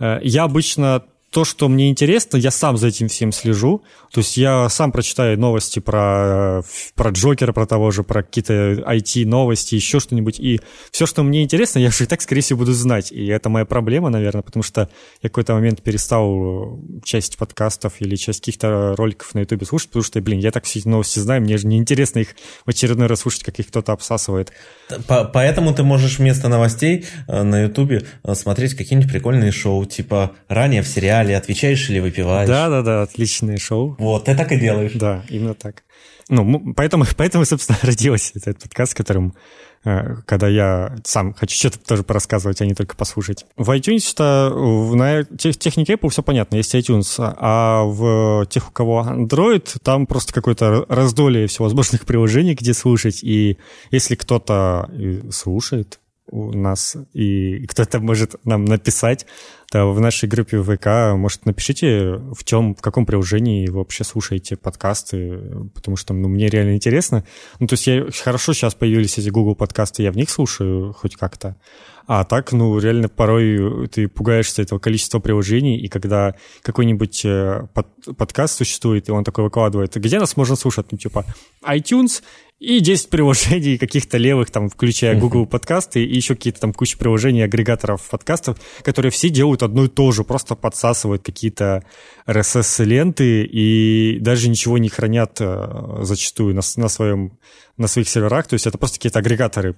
я 0.00 0.42
обычно 0.42 1.04
то, 1.34 1.44
что 1.44 1.68
мне 1.68 1.90
интересно, 1.90 2.36
я 2.36 2.52
сам 2.52 2.76
за 2.76 2.86
этим 2.86 3.08
всем 3.08 3.32
слежу. 3.32 3.82
То 4.12 4.20
есть 4.20 4.36
я 4.36 4.68
сам 4.68 4.92
прочитаю 4.92 5.36
новости 5.36 5.80
про, 5.80 6.62
про 6.94 7.10
Джокера, 7.10 7.52
про 7.52 7.66
того 7.66 7.90
же, 7.90 8.04
про 8.04 8.22
какие-то 8.22 8.74
IT-новости, 8.88 9.74
еще 9.74 9.98
что-нибудь. 9.98 10.38
И 10.38 10.60
все, 10.92 11.06
что 11.06 11.24
мне 11.24 11.42
интересно, 11.42 11.80
я 11.80 11.90
же 11.90 12.04
и 12.04 12.06
так, 12.06 12.22
скорее 12.22 12.40
всего, 12.42 12.60
буду 12.60 12.72
знать. 12.72 13.10
И 13.10 13.26
это 13.26 13.48
моя 13.48 13.64
проблема, 13.64 14.10
наверное, 14.10 14.42
потому 14.42 14.62
что 14.62 14.82
я 15.22 15.28
в 15.28 15.32
какой-то 15.32 15.54
момент 15.54 15.82
перестал 15.82 16.78
часть 17.02 17.36
подкастов 17.36 17.94
или 17.98 18.14
часть 18.14 18.38
каких-то 18.38 18.94
роликов 18.96 19.34
на 19.34 19.40
Ютубе 19.40 19.66
слушать, 19.66 19.88
потому 19.88 20.04
что, 20.04 20.20
блин, 20.20 20.38
я 20.38 20.52
так 20.52 20.62
все 20.62 20.78
эти 20.78 20.86
новости 20.86 21.18
знаю, 21.18 21.42
мне 21.42 21.58
же 21.58 21.66
неинтересно 21.66 22.20
их 22.20 22.36
в 22.64 22.70
очередной 22.70 23.08
раз 23.08 23.22
слушать, 23.22 23.42
как 23.42 23.58
их 23.58 23.66
кто-то 23.66 23.92
обсасывает. 23.92 24.52
Поэтому 25.08 25.74
ты 25.74 25.82
можешь 25.82 26.20
вместо 26.20 26.46
новостей 26.46 27.06
э, 27.26 27.42
на 27.42 27.64
э, 27.64 28.34
смотреть 28.34 28.74
какие-нибудь 28.74 29.10
прикольные 29.10 29.50
шоу, 29.50 29.84
типа 29.84 30.30
ранее 30.46 30.82
в 30.82 30.86
сериале 30.86 31.23
канале 31.24 31.36
отвечаешь 31.36 31.90
или 31.90 32.00
выпиваешь. 32.00 32.48
Да-да-да, 32.48 33.02
отличное 33.02 33.58
шоу. 33.58 33.96
Вот, 33.98 34.24
ты 34.24 34.36
так 34.36 34.52
и 34.52 34.56
делаешь. 34.56 34.92
Да, 34.94 35.24
именно 35.28 35.54
так. 35.54 35.84
Ну, 36.28 36.74
поэтому, 36.74 37.04
поэтому 37.16 37.44
собственно, 37.44 37.78
родился 37.82 38.32
этот 38.36 38.62
подкаст, 38.62 38.94
которым 38.94 39.34
Э, 39.84 40.16
когда 40.26 40.48
я 40.48 40.96
сам 41.04 41.34
хочу 41.34 41.56
что-то 41.56 41.78
тоже 41.78 42.02
порассказывать, 42.02 42.60
а 42.60 42.66
не 42.66 42.74
только 42.74 42.96
послушать. 42.96 43.44
В 43.56 43.70
iTunes-то 43.70 44.50
на 44.94 45.24
технике 45.24 45.94
Apple 45.94 46.08
все 46.08 46.22
понятно, 46.22 46.56
есть 46.56 46.74
iTunes, 46.74 47.16
а 47.18 47.84
в 47.84 48.46
тех, 48.46 48.68
у 48.68 48.72
кого 48.72 49.02
Android, 49.06 49.76
там 49.82 50.06
просто 50.06 50.32
какое-то 50.32 50.86
раздолье 50.88 51.46
всевозможных 51.46 52.06
приложений, 52.06 52.54
где 52.54 52.72
слушать, 52.72 53.22
и 53.22 53.58
если 53.90 54.14
кто-то 54.14 54.90
слушает, 55.30 56.00
у 56.30 56.52
нас, 56.52 56.96
и 57.12 57.66
кто-то 57.66 58.00
может 58.00 58.36
нам 58.44 58.64
написать, 58.64 59.26
то 59.70 59.92
в 59.92 60.00
нашей 60.00 60.28
группе 60.28 60.62
ВК, 60.62 61.16
может, 61.16 61.46
напишите, 61.46 62.14
в 62.32 62.44
чем, 62.44 62.74
в 62.74 62.80
каком 62.80 63.06
приложении 63.06 63.68
вы 63.68 63.78
вообще 63.78 64.04
слушаете 64.04 64.56
подкасты, 64.56 65.68
потому 65.74 65.96
что 65.96 66.14
ну, 66.14 66.28
мне 66.28 66.48
реально 66.48 66.74
интересно. 66.74 67.24
Ну, 67.58 67.66
то 67.66 67.74
есть 67.74 67.86
я, 67.86 68.06
хорошо 68.22 68.52
сейчас 68.52 68.74
появились 68.74 69.18
эти 69.18 69.28
Google 69.30 69.54
подкасты, 69.54 70.02
я 70.02 70.12
в 70.12 70.16
них 70.16 70.30
слушаю 70.30 70.92
хоть 70.92 71.16
как-то, 71.16 71.56
а 72.06 72.24
так, 72.24 72.52
ну, 72.52 72.78
реально 72.78 73.08
порой 73.08 73.88
ты 73.88 74.08
пугаешься 74.08 74.62
этого 74.62 74.78
количества 74.78 75.20
приложений, 75.20 75.78
и 75.78 75.88
когда 75.88 76.34
какой-нибудь 76.62 77.24
э, 77.24 77.66
под, 77.72 77.86
подкаст 78.16 78.58
существует, 78.58 79.08
и 79.08 79.12
он 79.12 79.24
такой 79.24 79.44
выкладывает, 79.44 79.96
где 79.96 80.18
нас 80.20 80.36
можно 80.36 80.54
слушать? 80.54 80.86
Ну, 80.92 80.98
типа, 80.98 81.24
iTunes, 81.62 82.22
и 82.64 82.80
10 82.80 83.10
приложений 83.10 83.78
каких-то 83.78 84.16
левых, 84.16 84.50
там, 84.50 84.70
включая 84.70 85.18
Google 85.18 85.46
подкасты, 85.46 86.02
и 86.02 86.16
еще 86.16 86.34
какие-то 86.34 86.60
там 86.60 86.72
куча 86.72 86.96
приложений, 86.96 87.42
агрегаторов 87.42 88.08
подкастов, 88.08 88.58
которые 88.82 89.12
все 89.12 89.28
делают 89.28 89.62
одно 89.62 89.84
и 89.84 89.88
то 89.88 90.10
же, 90.12 90.24
просто 90.24 90.54
подсасывают 90.54 91.22
какие-то 91.22 91.84
RSS-ленты 92.26 93.44
и 93.44 94.18
даже 94.20 94.48
ничего 94.48 94.78
не 94.78 94.88
хранят 94.88 95.36
э, 95.40 95.98
зачастую 96.02 96.54
на, 96.54 96.62
на, 96.76 96.88
своем, 96.88 97.38
на 97.76 97.86
своих 97.86 98.08
серверах. 98.08 98.46
То 98.46 98.54
есть 98.54 98.66
это 98.66 98.78
просто 98.78 98.96
какие-то 98.96 99.18
агрегаторы 99.18 99.74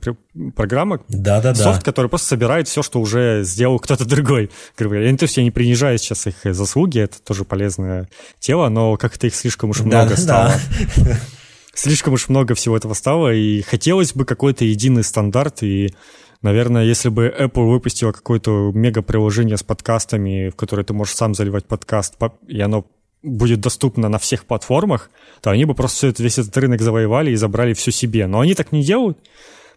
программок. 0.54 1.02
Да-да-да. 1.08 1.54
Софт, 1.54 1.82
который 1.82 2.08
просто 2.08 2.28
собирает 2.28 2.68
все, 2.68 2.82
что 2.82 3.00
уже 3.00 3.40
сделал 3.42 3.80
кто-то 3.80 4.04
другой. 4.08 4.50
Я, 4.78 5.16
то 5.16 5.24
есть 5.24 5.36
я 5.36 5.42
не 5.42 5.50
принижаю 5.50 5.98
сейчас 5.98 6.26
их 6.28 6.36
заслуги, 6.44 7.00
это 7.00 7.20
тоже 7.20 7.44
полезное 7.44 8.08
тело, 8.38 8.68
но 8.68 8.96
как-то 8.96 9.26
их 9.26 9.34
слишком 9.34 9.70
уж 9.70 9.80
много 9.80 10.10
да, 10.10 10.16
стало. 10.16 10.54
Да. 10.96 11.18
слишком 11.76 12.14
уж 12.14 12.28
много 12.28 12.54
всего 12.54 12.76
этого 12.76 12.94
стало, 12.94 13.32
и 13.32 13.60
хотелось 13.62 14.14
бы 14.14 14.24
какой-то 14.24 14.64
единый 14.64 15.04
стандарт, 15.04 15.62
и, 15.62 15.94
наверное, 16.42 16.84
если 16.84 17.10
бы 17.10 17.32
Apple 17.38 17.70
выпустила 17.70 18.12
какое-то 18.12 18.72
мега-приложение 18.74 19.56
с 19.56 19.62
подкастами, 19.62 20.48
в 20.48 20.56
которое 20.56 20.84
ты 20.84 20.94
можешь 20.94 21.14
сам 21.14 21.34
заливать 21.34 21.66
подкаст, 21.66 22.16
и 22.48 22.60
оно 22.60 22.86
будет 23.22 23.60
доступно 23.60 24.08
на 24.08 24.18
всех 24.18 24.46
платформах, 24.46 25.10
то 25.42 25.50
они 25.50 25.64
бы 25.64 25.74
просто 25.74 25.96
все 25.98 26.08
это, 26.08 26.22
весь 26.22 26.38
этот 26.38 26.56
рынок 26.56 26.80
завоевали 26.80 27.30
и 27.30 27.36
забрали 27.36 27.74
все 27.74 27.90
себе. 27.90 28.26
Но 28.26 28.40
они 28.40 28.54
так 28.54 28.72
не 28.72 28.82
делают, 28.82 29.18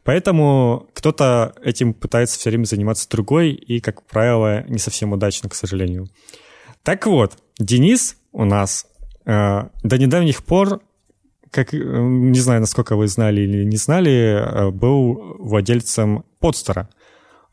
поэтому 0.03 0.88
кто-то 0.93 1.53
этим 1.63 1.93
пытается 1.93 2.39
все 2.39 2.49
время 2.49 2.65
заниматься 2.65 3.09
другой, 3.09 3.51
и, 3.51 3.81
как 3.81 4.05
правило, 4.05 4.63
не 4.67 4.79
совсем 4.79 5.12
удачно, 5.12 5.49
к 5.49 5.55
сожалению. 5.55 6.09
Так 6.83 7.05
вот, 7.07 7.33
Денис 7.57 8.15
у 8.31 8.45
нас 8.45 8.88
э, 9.25 9.63
до 9.83 9.97
недавних 9.97 10.43
пор 10.45 10.81
как, 11.51 11.73
э, 11.73 11.77
не 11.77 12.39
знаю, 12.39 12.62
насколько 12.62 12.95
вы 12.95 13.07
знали 13.07 13.41
или 13.41 13.63
не 13.63 13.77
знали, 13.77 14.12
э, 14.12 14.69
был 14.71 15.35
владельцем 15.39 16.23
подстера. 16.39 16.89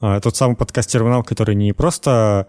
А, 0.01 0.21
тот 0.21 0.37
самый 0.37 0.57
подкаст-терминал, 0.57 1.23
который 1.23 1.55
не 1.55 1.73
просто 1.73 2.47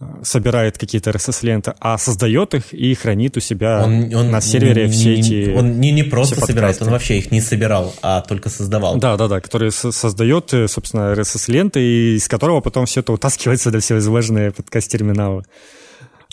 э, 0.00 0.04
собирает 0.22 0.78
какие-то 0.78 1.10
RSS-ленты, 1.10 1.74
а 1.78 1.98
создает 1.98 2.54
их 2.54 2.72
и 2.72 2.94
хранит 2.94 3.36
у 3.36 3.40
себя 3.40 3.82
он, 3.84 4.12
он 4.14 4.30
на 4.30 4.40
сервере 4.40 4.86
не, 4.86 4.90
все 4.90 5.14
эти 5.14 5.54
Он 5.56 5.80
не, 5.80 5.92
не 5.92 6.02
просто 6.02 6.44
собирает, 6.44 6.82
он 6.82 6.90
вообще 6.90 7.18
их 7.18 7.30
не 7.30 7.40
собирал, 7.40 7.94
а 8.02 8.20
только 8.22 8.48
создавал. 8.48 8.96
Да-да-да, 8.96 9.40
который 9.40 9.70
создает, 9.70 10.52
собственно, 10.66 11.12
RSS-ленты, 11.12 11.80
и 11.80 12.16
из 12.16 12.26
которого 12.26 12.60
потом 12.60 12.86
все 12.86 13.00
это 13.00 13.12
утаскивается 13.12 13.70
до 13.70 13.78
всевозможные 13.78 14.50
подкаст-терминалы. 14.50 15.44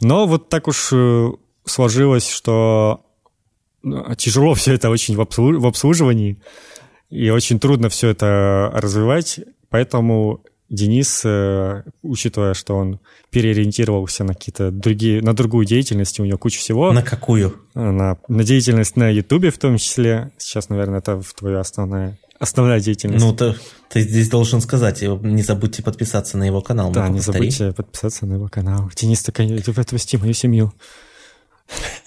Но 0.01 0.25
вот 0.25 0.49
так 0.49 0.67
уж 0.67 0.93
сложилось, 1.65 2.29
что 2.29 3.06
тяжело 4.17 4.53
все 4.53 4.73
это 4.73 4.89
очень 4.89 5.15
в, 5.15 5.21
обслуж... 5.21 5.57
в 5.57 5.65
обслуживании, 5.65 6.37
и 7.09 7.29
очень 7.29 7.59
трудно 7.59 7.89
все 7.89 8.09
это 8.09 8.71
развивать, 8.73 9.39
поэтому 9.69 10.41
Денис, 10.69 11.21
э, 11.23 11.83
учитывая, 12.01 12.53
что 12.53 12.75
он 12.75 12.99
переориентировался 13.29 14.25
на 14.25 14.33
какие-то 14.33 14.69
другие, 14.69 15.21
на 15.21 15.33
другую 15.33 15.65
деятельность, 15.65 16.19
у 16.19 16.25
него 16.25 16.37
куча 16.37 16.59
всего. 16.59 16.91
На 16.91 17.03
какую? 17.03 17.55
На, 17.73 18.17
на 18.27 18.43
деятельность 18.43 18.97
на 18.97 19.09
Ютубе 19.09 19.49
в 19.51 19.57
том 19.57 19.77
числе. 19.77 20.31
Сейчас, 20.37 20.67
наверное, 20.67 20.99
это 20.99 21.21
твоя 21.37 21.61
основная 21.61 22.17
основная 22.37 22.79
деятельность. 22.81 23.23
Ну, 23.23 23.33
ты, 23.33 23.55
ты 23.89 24.01
здесь 24.01 24.29
должен 24.29 24.61
сказать, 24.61 25.01
не 25.01 25.41
забудьте 25.41 25.81
подписаться 25.81 26.37
на 26.37 26.43
его 26.43 26.61
канал. 26.61 26.91
Да, 26.91 27.07
не 27.07 27.17
повтори. 27.19 27.49
забудьте 27.49 27.71
подписаться 27.71 28.25
на 28.25 28.33
его 28.33 28.49
канал. 28.49 28.91
Денис, 28.95 29.23
ты, 29.23 29.31
отвести 29.81 30.17
мою 30.17 30.33
семью. 30.33 30.73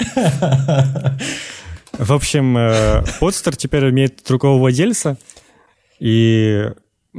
В 1.93 2.13
общем, 2.13 2.57
э, 2.57 3.05
Подстер 3.19 3.57
теперь 3.57 3.91
имеет 3.91 4.23
другого 4.27 4.59
владельца, 4.59 5.19
и 5.99 6.71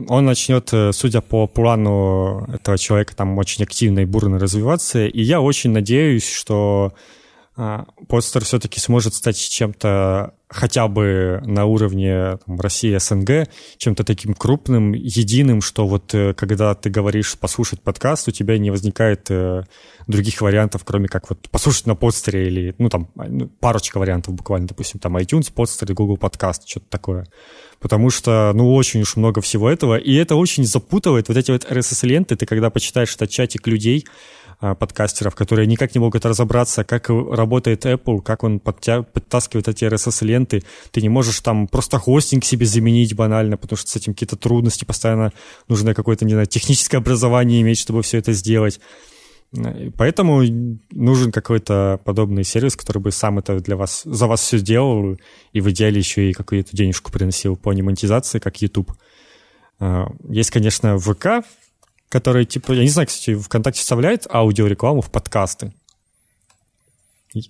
он 0.07 0.25
начнет, 0.25 0.69
э, 0.71 0.91
судя 0.93 1.21
по 1.21 1.47
плану 1.47 2.47
этого 2.53 2.77
человека, 2.77 3.15
там 3.15 3.37
очень 3.37 3.63
активно 3.63 3.99
и 3.99 4.05
бурно 4.05 4.39
развиваться. 4.39 5.05
И 5.05 5.21
я 5.21 5.41
очень 5.41 5.71
надеюсь, 5.71 6.29
что 6.31 6.93
а, 7.57 7.85
Подстер 8.07 8.45
все-таки 8.45 8.79
сможет 8.79 9.13
стать 9.13 9.37
чем-то 9.37 10.33
хотя 10.51 10.87
бы 10.87 11.41
на 11.45 11.65
уровне 11.65 12.37
там, 12.45 12.59
России, 12.59 12.97
СНГ, 12.97 13.49
чем-то 13.77 14.03
таким 14.03 14.33
крупным, 14.33 14.91
единым, 14.93 15.61
что 15.61 15.87
вот 15.87 16.13
э, 16.13 16.33
когда 16.33 16.75
ты 16.75 16.89
говоришь 16.89 17.37
послушать 17.37 17.81
подкаст, 17.81 18.27
у 18.27 18.31
тебя 18.31 18.57
не 18.57 18.69
возникает 18.69 19.31
э, 19.31 19.63
других 20.07 20.41
вариантов, 20.41 20.83
кроме 20.83 21.07
как 21.07 21.29
вот 21.29 21.49
послушать 21.49 21.87
на 21.87 21.95
подстере 21.95 22.47
или, 22.47 22.75
ну, 22.77 22.89
там, 22.89 23.09
а, 23.17 23.25
ну, 23.27 23.47
парочка 23.47 23.97
вариантов 23.97 24.35
буквально, 24.35 24.67
допустим, 24.67 24.99
там 24.99 25.17
iTunes, 25.17 25.51
подстер 25.53 25.93
Google 25.93 26.17
подкаст, 26.17 26.67
что-то 26.67 26.87
такое. 26.89 27.27
Потому 27.79 28.09
что, 28.09 28.51
ну, 28.53 28.75
очень 28.75 29.01
уж 29.01 29.15
много 29.15 29.41
всего 29.41 29.69
этого, 29.69 29.95
и 29.95 30.13
это 30.15 30.35
очень 30.35 30.65
запутывает 30.65 31.29
вот 31.29 31.37
эти 31.37 31.51
вот 31.51 31.65
RSS-ленты, 31.65 32.35
ты 32.35 32.45
когда 32.45 32.69
почитаешь 32.69 33.15
этот 33.15 33.29
чатик 33.29 33.67
людей, 33.67 34.05
подкастеров, 34.61 35.35
которые 35.35 35.65
никак 35.65 35.95
не 35.95 35.99
могут 35.99 36.25
разобраться, 36.25 36.83
как 36.83 37.09
работает 37.09 37.85
Apple, 37.85 38.21
как 38.21 38.43
он 38.43 38.57
подтя- 38.57 39.03
подтаскивает 39.03 39.67
эти 39.67 39.85
RSS-ленты. 39.85 40.63
Ты 40.91 41.01
не 41.01 41.09
можешь 41.09 41.39
там 41.39 41.67
просто 41.67 41.97
хостинг 41.97 42.45
себе 42.45 42.65
заменить 42.65 43.15
банально, 43.15 43.57
потому 43.57 43.77
что 43.77 43.89
с 43.89 43.95
этим 43.95 44.13
какие-то 44.13 44.35
трудности, 44.35 44.85
постоянно 44.85 45.33
нужно 45.67 45.93
какое-то, 45.93 46.25
не 46.25 46.33
знаю, 46.33 46.47
техническое 46.47 46.97
образование 46.97 47.61
иметь, 47.61 47.79
чтобы 47.79 48.03
все 48.03 48.19
это 48.19 48.33
сделать. 48.33 48.79
Поэтому 49.97 50.41
нужен 50.91 51.31
какой-то 51.31 51.99
подобный 52.05 52.45
сервис, 52.45 52.77
который 52.77 52.99
бы 52.99 53.11
сам 53.11 53.39
это 53.39 53.59
для 53.59 53.75
вас, 53.75 54.03
за 54.05 54.27
вас 54.27 54.41
все 54.41 54.57
сделал, 54.59 55.17
и 55.51 55.59
в 55.59 55.69
идеале 55.71 55.97
еще 55.97 56.29
и 56.29 56.33
какую-то 56.33 56.69
денежку 56.75 57.11
приносил 57.11 57.57
по 57.57 57.73
немонетизации, 57.73 58.39
как 58.39 58.61
YouTube. 58.61 58.93
А, 59.79 60.07
есть, 60.29 60.51
конечно, 60.51 60.97
ВК, 60.97 61.43
который, 62.11 62.45
типа, 62.45 62.73
я 62.73 62.81
не 62.81 62.89
знаю, 62.89 63.07
кстати, 63.07 63.35
ВКонтакте 63.35 63.79
вставляет 63.79 64.27
аудиорекламу 64.29 65.01
в 65.01 65.09
подкасты. 65.09 65.73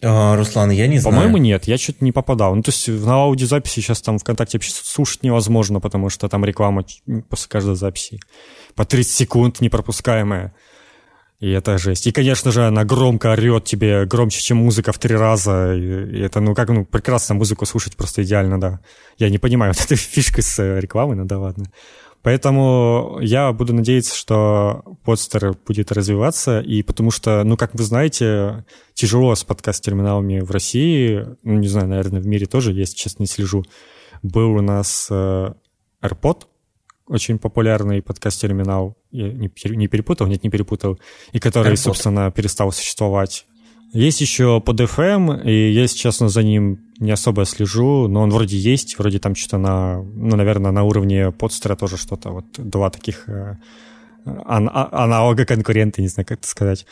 А, 0.04 0.36
Руслан, 0.36 0.70
я 0.70 0.88
не 0.88 1.00
знаю. 1.00 1.16
По-моему, 1.16 1.38
нет, 1.38 1.66
я 1.66 1.78
что-то 1.80 2.06
не 2.06 2.12
попадал. 2.12 2.56
Ну, 2.56 2.62
то 2.62 2.70
есть 2.70 2.88
на 2.88 3.16
аудиозаписи 3.16 3.80
сейчас 3.80 4.02
там 4.02 4.20
ВКонтакте 4.20 4.60
вообще 4.60 4.72
слушать 4.72 5.24
невозможно, 5.24 5.80
потому 5.80 6.10
что 6.10 6.30
там 6.30 6.46
реклама 6.46 6.86
после 7.30 7.50
каждой 7.50 7.76
записи 7.76 8.20
по 8.76 8.86
30 8.86 9.12
секунд 9.12 9.62
непропускаемая. 9.62 10.54
И 11.40 11.50
это 11.50 11.80
жесть. 11.80 12.06
И, 12.06 12.12
конечно 12.12 12.52
же, 12.52 12.68
она 12.68 12.86
громко 12.86 13.32
орет 13.32 13.66
тебе, 13.66 14.06
громче, 14.06 14.40
чем 14.40 14.58
музыка 14.58 14.92
в 14.92 15.00
три 15.00 15.16
раза. 15.16 15.74
И, 15.74 16.20
это, 16.20 16.40
ну, 16.40 16.54
как, 16.54 16.70
ну, 16.70 16.86
прекрасно 16.86 17.34
музыку 17.34 17.66
слушать 17.66 17.98
просто 17.98 18.22
идеально, 18.22 18.60
да. 18.60 18.80
Я 19.18 19.32
не 19.32 19.40
понимаю, 19.40 19.74
вот 19.76 19.84
этой 19.84 19.98
фишкой 19.98 20.44
с 20.44 20.60
э, 20.60 20.80
рекламой, 20.80 21.16
ну 21.16 21.26
да 21.26 21.40
ладно. 21.40 21.66
Поэтому 22.24 23.18
я 23.22 23.52
буду 23.52 23.74
надеяться, 23.74 24.16
что 24.16 24.84
подстер 25.04 25.56
будет 25.66 25.92
развиваться, 25.92 26.60
и 26.60 26.84
потому 26.84 27.10
что, 27.10 27.44
ну, 27.44 27.58
как 27.58 27.74
вы 27.74 27.84
знаете, 27.84 28.64
тяжело 28.94 29.34
с 29.34 29.44
подкаст-терминалами 29.44 30.40
в 30.42 30.52
России, 30.52 31.26
ну, 31.44 31.58
не 31.58 31.68
знаю, 31.68 31.88
наверное, 31.88 32.22
в 32.22 32.28
мире 32.28 32.46
тоже 32.46 32.74
есть, 32.74 32.98
сейчас 32.98 33.18
не 33.18 33.26
слежу. 33.26 33.64
Был 34.22 34.52
у 34.52 34.62
нас 34.62 35.08
э, 35.10 35.54
AirPod, 36.04 36.44
очень 37.08 37.40
популярный 37.40 38.04
подкаст-терминал, 38.04 38.96
я 39.10 39.32
не, 39.32 39.52
не 39.76 39.88
перепутал, 39.88 40.28
нет, 40.28 40.44
не 40.44 40.52
перепутал, 40.52 41.00
и 41.32 41.40
который, 41.40 41.74
AirPod. 41.74 41.78
собственно, 41.78 42.32
перестал 42.32 42.72
существовать. 42.72 43.48
Есть 43.94 44.22
еще 44.22 44.62
под 44.62 44.80
FM, 44.80 45.44
и 45.44 45.72
я, 45.72 45.88
честно, 45.88 46.30
за 46.30 46.44
ним 46.44 46.80
не 47.02 47.12
особо 47.12 47.46
слежу, 47.46 48.08
но 48.08 48.22
он 48.22 48.30
вроде 48.30 48.58
есть, 48.58 48.98
вроде 49.00 49.20
там 49.20 49.36
что-то 49.36 49.58
на, 49.58 50.02
ну, 50.02 50.36
наверное, 50.36 50.72
на 50.72 50.84
уровне 50.84 51.32
подстера 51.32 51.76
тоже 51.76 51.98
что-то, 51.98 52.30
вот 52.30 52.46
два 52.58 52.90
таких 52.92 53.28
э, 53.28 53.58
а, 54.26 54.90
аналога 54.92 55.46
конкурента, 55.46 56.02
не 56.02 56.08
знаю, 56.08 56.28
как 56.28 56.40
это 56.40 56.48
сказать. 56.48 56.86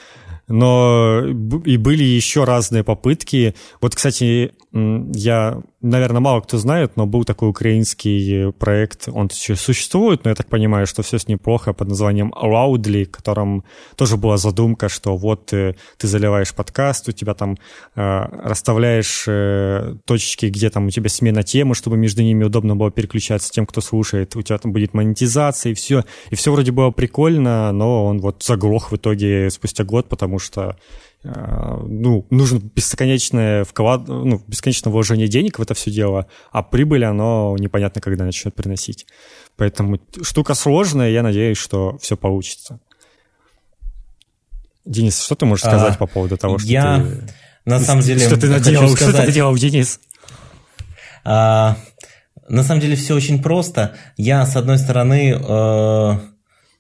Но 0.50 1.22
и 1.66 1.78
были 1.78 2.04
еще 2.04 2.44
разные 2.44 2.84
попытки. 2.84 3.56
Вот, 3.82 3.96
кстати, 3.96 4.52
я, 4.72 5.62
наверное, 5.82 6.22
мало 6.22 6.42
кто 6.42 6.58
знает, 6.58 6.92
но 6.96 7.06
был 7.06 7.24
такой 7.24 7.50
украинский 7.50 8.52
проект, 8.54 9.08
он 9.08 9.30
еще 9.34 9.56
существует, 9.56 10.24
но 10.24 10.32
я 10.32 10.36
так 10.36 10.48
понимаю, 10.48 10.86
что 10.88 11.02
все 11.04 11.18
с 11.18 11.28
ним 11.28 11.40
плохо, 11.40 11.74
под 11.74 11.90
названием 11.90 12.34
Loudly, 12.36 13.06
в 13.06 13.12
котором 13.12 13.64
тоже 13.96 14.18
была 14.18 14.38
задумка, 14.38 14.90
что 14.90 15.16
вот 15.16 15.48
ты, 15.48 15.58
э, 15.58 15.74
ты 15.98 16.08
заливаешь 16.08 16.54
подкаст, 16.54 17.08
у 17.10 17.12
тебя 17.12 17.34
там 17.34 17.58
э, 17.96 18.22
расставляешь 18.44 19.26
э, 19.28 19.96
точечки, 20.06 20.48
где 20.48 20.70
там 20.70 20.88
у 20.88 20.90
тебя 20.90 21.10
смена 21.10 21.44
темы, 21.44 21.76
чтобы 21.76 21.98
между 21.98 22.22
ними 22.24 22.44
удобно 22.44 22.76
было 22.76 22.92
переключаться 22.92 23.52
тем, 23.52 23.66
кто 23.66 23.82
слушает, 23.82 24.36
у 24.36 24.42
тебя 24.42 24.58
там 24.58 24.72
будет 24.72 24.94
монетизация 24.94 25.72
и 25.72 25.76
все. 25.76 26.04
И 26.32 26.36
все 26.36 26.52
вроде 26.52 26.72
было 26.72 26.92
прикольно, 26.92 27.72
но 27.72 28.06
он 28.06 28.20
вот 28.20 28.44
заглох 28.44 28.92
в 28.92 28.96
итоге 28.96 29.50
спустя 29.50 29.84
год, 29.84 30.10
потому 30.10 30.39
что 30.40 30.76
Э, 31.24 31.78
ну, 31.86 32.26
нужно 32.30 32.60
бесконечное 32.60 33.66
вклад, 33.66 34.08
ну, 34.08 34.42
бесконечное 34.48 34.92
вложение 34.92 35.28
денег 35.28 35.60
в 35.60 35.62
это 35.62 35.74
все 35.74 35.92
дело, 35.92 36.28
а 36.52 36.64
прибыль, 36.64 37.04
оно 37.04 37.58
непонятно, 37.60 38.00
когда 38.00 38.24
начнет 38.24 38.56
приносить. 38.56 39.06
Поэтому 39.58 40.00
штука 40.22 40.54
сложная, 40.54 41.10
я 41.10 41.22
надеюсь, 41.22 41.58
что 41.58 41.98
все 41.98 42.16
получится. 42.16 42.80
Денис, 44.86 45.22
что 45.22 45.36
ты 45.36 45.46
можешь 45.46 45.66
сказать 45.66 45.96
а, 45.96 45.98
по 45.98 46.08
поводу 46.08 46.38
того, 46.38 46.58
что 46.58 46.68
я, 46.68 47.00
ты... 47.00 47.34
на 47.66 47.80
самом 47.80 48.02
деле, 48.02 48.26
что 48.26 48.40
ты 48.40 48.48
наделал, 48.48 48.96
что 48.96 49.14
ты 49.14 49.32
делал, 49.32 49.56
Денис? 49.56 50.00
А, 51.26 51.78
на 52.48 52.64
самом 52.64 52.80
деле 52.80 52.96
все 52.96 53.14
очень 53.14 53.44
просто. 53.44 53.98
Я, 54.16 54.46
с 54.46 54.56
одной 54.56 54.80
стороны, 54.80 55.34
э, 55.34 56.20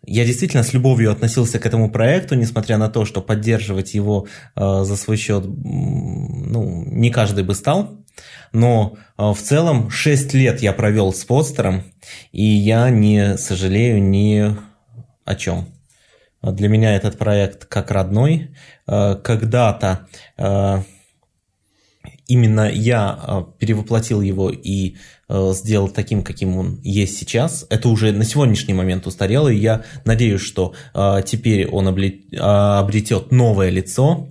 я 0.05 0.25
действительно 0.25 0.63
с 0.63 0.73
любовью 0.73 1.11
относился 1.11 1.59
к 1.59 1.65
этому 1.65 1.91
проекту, 1.91 2.35
несмотря 2.35 2.77
на 2.77 2.89
то, 2.89 3.05
что 3.05 3.21
поддерживать 3.21 3.93
его 3.93 4.27
э, 4.55 4.83
за 4.83 4.95
свой 4.95 5.17
счет 5.17 5.43
ну, 5.45 6.83
не 6.85 7.09
каждый 7.09 7.43
бы 7.43 7.53
стал. 7.53 7.99
Но 8.51 8.97
э, 9.17 9.31
в 9.31 9.37
целом 9.37 9.89
6 9.89 10.33
лет 10.33 10.61
я 10.61 10.73
провел 10.73 11.13
с 11.13 11.23
подстером, 11.25 11.83
и 12.31 12.43
я 12.43 12.89
не 12.89 13.37
сожалею 13.37 14.01
ни 14.01 14.55
о 15.25 15.35
чем. 15.35 15.67
Для 16.41 16.69
меня 16.69 16.95
этот 16.95 17.17
проект 17.17 17.65
как 17.65 17.91
родной. 17.91 18.55
Э, 18.87 19.15
когда-то 19.15 20.07
э, 20.37 20.81
именно 22.29 22.69
я 22.71 23.19
э, 23.21 23.43
перевоплотил 23.59 24.21
его 24.21 24.49
и 24.49 24.95
Э, 25.31 25.51
сделал 25.53 25.89
таким, 25.89 26.23
каким 26.23 26.57
он 26.57 26.79
есть 26.81 27.17
сейчас. 27.19 27.67
Это 27.69 27.87
уже 27.89 28.11
на 28.11 28.25
сегодняшний 28.25 28.73
момент 28.73 29.05
устарело, 29.05 29.47
и 29.47 29.57
я 29.57 29.83
надеюсь, 30.03 30.41
что 30.41 30.73
э, 30.95 31.21
теперь 31.23 31.67
он 31.67 31.87
обретет 31.87 33.31
новое 33.31 33.69
лицо. 33.69 34.29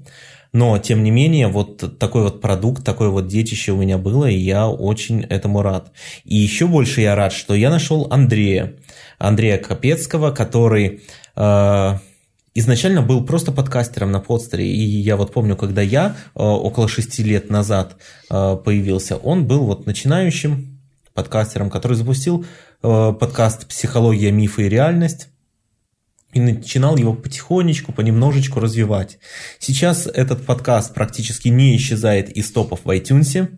Но, 0.52 0.76
тем 0.78 1.04
не 1.04 1.12
менее, 1.12 1.46
вот 1.46 1.98
такой 2.00 2.22
вот 2.22 2.40
продукт, 2.40 2.82
такое 2.82 3.10
вот 3.10 3.28
детище 3.28 3.72
у 3.72 3.76
меня 3.76 3.96
было, 3.96 4.24
и 4.24 4.36
я 4.36 4.68
очень 4.68 5.22
этому 5.22 5.62
рад. 5.62 5.92
И 6.24 6.36
еще 6.36 6.66
больше 6.66 7.00
я 7.00 7.14
рад, 7.14 7.32
что 7.32 7.54
я 7.54 7.70
нашел 7.70 8.08
Андрея, 8.10 8.74
Андрея 9.18 9.58
Капецкого, 9.58 10.32
который 10.32 11.02
э, 11.36 11.98
изначально 12.58 13.02
был 13.02 13.24
просто 13.24 13.52
подкастером 13.52 14.10
на 14.10 14.20
подстере. 14.20 14.66
И 14.66 14.82
я 14.82 15.16
вот 15.16 15.32
помню, 15.32 15.56
когда 15.56 15.82
я 15.82 16.16
э, 16.34 16.42
около 16.42 16.88
шести 16.88 17.22
лет 17.22 17.50
назад 17.50 17.96
э, 18.30 18.56
появился, 18.64 19.16
он 19.16 19.46
был 19.46 19.64
вот 19.64 19.86
начинающим 19.86 20.80
подкастером, 21.14 21.70
который 21.70 21.96
запустил 21.96 22.44
э, 22.82 23.12
подкаст 23.18 23.66
«Психология, 23.68 24.32
мифы 24.32 24.66
и 24.66 24.68
реальность» 24.68 25.28
и 26.34 26.40
начинал 26.40 26.96
его 26.96 27.14
потихонечку, 27.14 27.92
понемножечку 27.92 28.60
развивать. 28.60 29.18
Сейчас 29.58 30.06
этот 30.06 30.44
подкаст 30.44 30.92
практически 30.92 31.48
не 31.48 31.74
исчезает 31.76 32.28
из 32.28 32.52
топов 32.52 32.80
в 32.84 32.90
iTunes. 32.90 33.48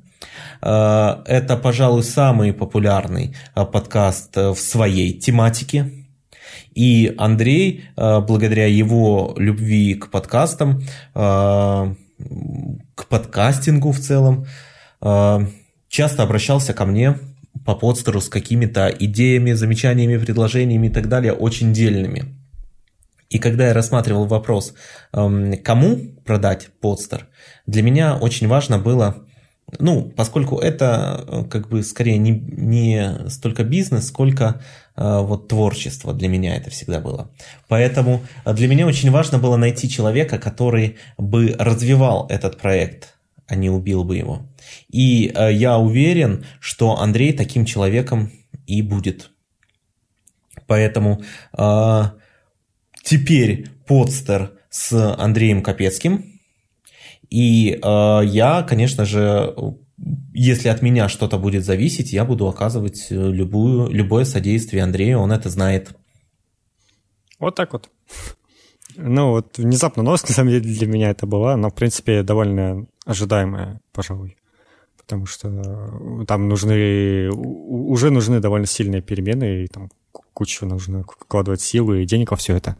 Это, 0.61 1.61
пожалуй, 1.61 2.05
самый 2.05 2.53
популярный 2.53 3.35
подкаст 3.55 4.37
в 4.37 4.57
своей 4.57 5.19
тематике. 5.19 6.00
И 6.75 7.15
Андрей, 7.19 7.85
благодаря 7.97 8.67
его 8.67 9.35
любви 9.37 9.95
к 9.95 10.11
подкастам, 10.11 10.83
к 11.13 11.97
подкастингу 13.09 13.93
в 13.93 13.99
целом, 13.99 14.47
часто 15.89 16.23
обращался 16.23 16.73
ко 16.73 16.85
мне 16.87 17.19
по 17.65 17.75
подстеру 17.75 18.21
с 18.21 18.29
какими-то 18.29 18.89
идеями, 18.89 19.53
замечаниями, 19.53 20.17
предложениями 20.17 20.87
и 20.87 20.91
так 20.91 21.09
далее, 21.09 21.33
очень 21.33 21.73
дельными. 21.73 22.37
И 23.29 23.39
когда 23.39 23.69
я 23.69 23.75
рассматривал 23.75 24.27
вопрос, 24.27 24.75
эм, 25.13 25.57
кому 25.63 25.99
продать 26.25 26.69
подстер, 26.81 27.29
для 27.67 27.83
меня 27.83 28.17
очень 28.17 28.49
важно 28.49 28.79
было, 28.79 29.25
ну, 29.79 30.03
поскольку 30.17 30.59
это 30.59 31.25
э, 31.29 31.45
как 31.45 31.69
бы 31.69 31.85
скорее 31.85 32.19
не, 32.19 32.33
не 32.33 33.29
столько 33.29 33.63
бизнес, 33.63 34.09
сколько 34.09 34.45
э, 34.45 34.90
вот 35.01 35.49
творчество 35.49 36.13
для 36.13 36.29
меня 36.29 36.57
это 36.57 36.69
всегда 36.71 37.01
было. 37.01 37.31
Поэтому 37.69 38.21
для 38.45 38.69
меня 38.69 38.87
очень 38.87 39.11
важно 39.11 39.39
было 39.39 39.57
найти 39.57 39.89
человека, 39.89 40.39
который 40.39 40.99
бы 41.17 41.57
развивал 41.59 42.27
этот 42.29 42.59
проект, 42.59 43.15
а 43.47 43.55
не 43.55 43.71
убил 43.71 44.05
бы 44.05 44.17
его. 44.17 44.43
И 44.89 45.33
э, 45.35 45.53
я 45.53 45.79
уверен, 45.79 46.45
что 46.61 46.99
Андрей 47.01 47.33
таким 47.33 47.65
человеком 47.65 48.31
и 48.67 48.83
будет. 48.83 49.31
Поэтому 50.67 51.23
э, 51.57 52.03
теперь 53.03 53.69
подстер 53.87 54.53
с 54.69 55.15
Андреем 55.17 55.63
Капецким. 55.63 56.41
И 57.29 57.73
э, 57.83 58.21
я, 58.25 58.63
конечно 58.63 59.05
же, 59.05 59.55
если 60.33 60.69
от 60.69 60.83
меня 60.83 61.09
что-то 61.09 61.39
будет 61.39 61.65
зависеть, 61.65 62.13
я 62.13 62.25
буду 62.25 62.49
оказывать 62.49 63.07
любую, 63.11 63.91
любое 63.91 64.25
содействие 64.25 64.83
Андрею, 64.83 65.19
он 65.19 65.33
это 65.33 65.51
знает. 65.51 65.97
Вот 67.39 67.55
так 67.55 67.73
вот. 67.73 67.91
Ну, 68.97 69.31
вот 69.31 69.59
внезапно 69.59 70.03
новость, 70.03 70.25
на 70.29 70.35
самом 70.35 70.51
деле, 70.51 70.63
для 70.63 70.87
меня 70.87 71.11
это 71.11 71.27
была, 71.27 71.57
но, 71.57 71.71
в 71.71 71.75
принципе, 71.75 72.23
довольно 72.23 72.87
ожидаемая, 73.05 73.81
пожалуй. 73.93 74.37
Потому 74.97 75.27
что 75.27 75.49
э, 75.49 76.25
там 76.27 76.49
нужны, 76.49 77.31
уже 77.31 78.11
нужны 78.11 78.41
довольно 78.41 78.67
сильные 78.67 79.03
перемены, 79.03 79.65
и 79.65 79.67
там 79.67 79.91
кучу 80.33 80.67
нужно 80.67 81.03
вкладывать 81.03 81.61
силы 81.61 82.03
и 82.03 82.07
денег 82.07 82.31
во 82.31 82.37
все 82.37 82.57
это. 82.57 82.77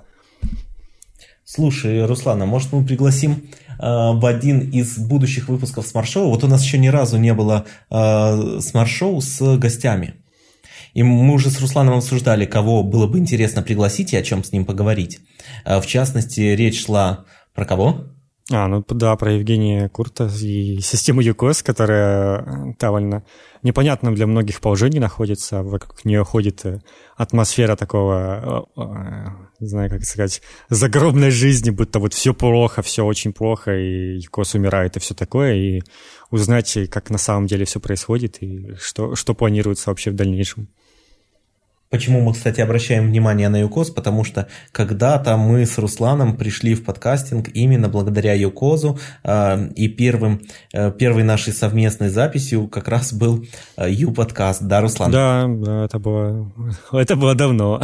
Слушай, 1.45 2.07
Руслан, 2.07 2.42
а 2.42 2.47
может 2.47 2.73
мы 2.73 2.87
пригласим 2.87 3.51
э, 3.67 3.70
в 3.81 4.27
один 4.27 4.61
из 4.61 4.99
будущих 4.99 5.49
выпусков 5.49 5.87
смарт-шоу? 5.87 6.29
Вот 6.29 6.45
у 6.45 6.49
нас 6.49 6.63
еще 6.63 6.79
ни 6.79 6.89
разу 6.89 7.19
не 7.19 7.33
было 7.33 7.65
э, 7.91 8.61
смарт-шоу 8.61 9.21
с 9.21 9.57
гостями. 9.57 10.15
И 10.93 11.03
мы 11.03 11.33
уже 11.35 11.51
с 11.51 11.61
Русланом 11.61 11.95
обсуждали, 11.95 12.47
кого 12.47 12.83
было 12.83 13.07
бы 13.07 13.19
интересно 13.19 13.63
пригласить 13.63 14.13
и 14.13 14.17
о 14.17 14.23
чем 14.23 14.45
с 14.45 14.53
ним 14.53 14.65
поговорить. 14.65 15.21
Э, 15.65 15.81
в 15.81 15.87
частности, 15.87 16.41
речь 16.41 16.85
шла 16.85 17.25
про 17.55 17.65
кого? 17.65 18.05
А, 18.53 18.67
ну 18.67 18.85
да, 18.89 19.15
про 19.15 19.33
Евгения 19.35 19.89
Курта 19.89 20.29
и 20.43 20.81
систему 20.81 21.21
ЮКОС, 21.21 21.63
которая 21.63 22.75
довольно 22.81 23.23
непонятном 23.63 24.17
для 24.17 24.27
многих 24.27 24.61
положений 24.61 24.99
находится. 24.99 25.63
Вокруг 25.63 26.05
нее 26.05 26.25
ходит 26.25 26.67
э, 26.67 26.81
атмосфера 27.17 27.77
такого, 27.77 28.67
э, 28.77 28.83
не 29.61 29.69
знаю, 29.69 29.89
как 29.89 30.03
сказать, 30.03 30.43
загробной 30.69 31.31
жизни, 31.31 31.71
будто 31.71 32.01
вот 32.01 32.13
все 32.13 32.35
плохо, 32.35 32.83
все 32.83 33.05
очень 33.05 33.33
плохо, 33.33 33.73
и 33.77 34.19
ЮКОС 34.19 34.57
умирает, 34.57 34.97
и 34.97 35.01
все 35.01 35.15
такое, 35.15 35.55
и 35.55 35.83
узнать, 36.33 36.77
как 36.91 37.11
на 37.11 37.19
самом 37.19 37.47
деле 37.47 37.65
все 37.67 37.79
происходит, 37.79 38.43
и 38.43 38.75
что, 38.81 39.15
что 39.15 39.33
планируется 39.35 39.91
вообще 39.91 40.11
в 40.11 40.17
дальнейшем. 40.17 40.69
Почему 41.91 42.21
мы, 42.21 42.35
кстати, 42.35 42.61
обращаем 42.61 43.09
внимание 43.09 43.49
на 43.49 43.63
ЮКОЗ? 43.63 43.91
Потому 43.91 44.23
что 44.23 44.47
когда-то 44.71 45.37
мы 45.37 45.67
с 45.67 45.77
Русланом 45.77 46.37
пришли 46.37 46.77
в 46.77 46.85
подкастинг 46.85 47.49
именно 47.53 47.89
благодаря 47.89 48.33
ЮКОЗу, 48.33 49.01
а, 49.25 49.59
и 49.75 49.89
первым, 49.89 50.41
э, 50.73 50.93
первой 50.93 51.25
нашей 51.25 51.53
совместной 51.53 52.09
записью 52.09 52.69
как 52.69 52.87
раз 52.87 53.13
был 53.13 53.45
э, 53.77 53.91
Ю-подкаст, 53.91 54.63
да, 54.63 54.81
Руслан? 54.83 55.11
Да, 55.11 55.47
да, 55.49 55.85
это 55.85 55.99
было, 55.99 56.53
это 56.93 57.17
было 57.17 57.35
давно. 57.35 57.83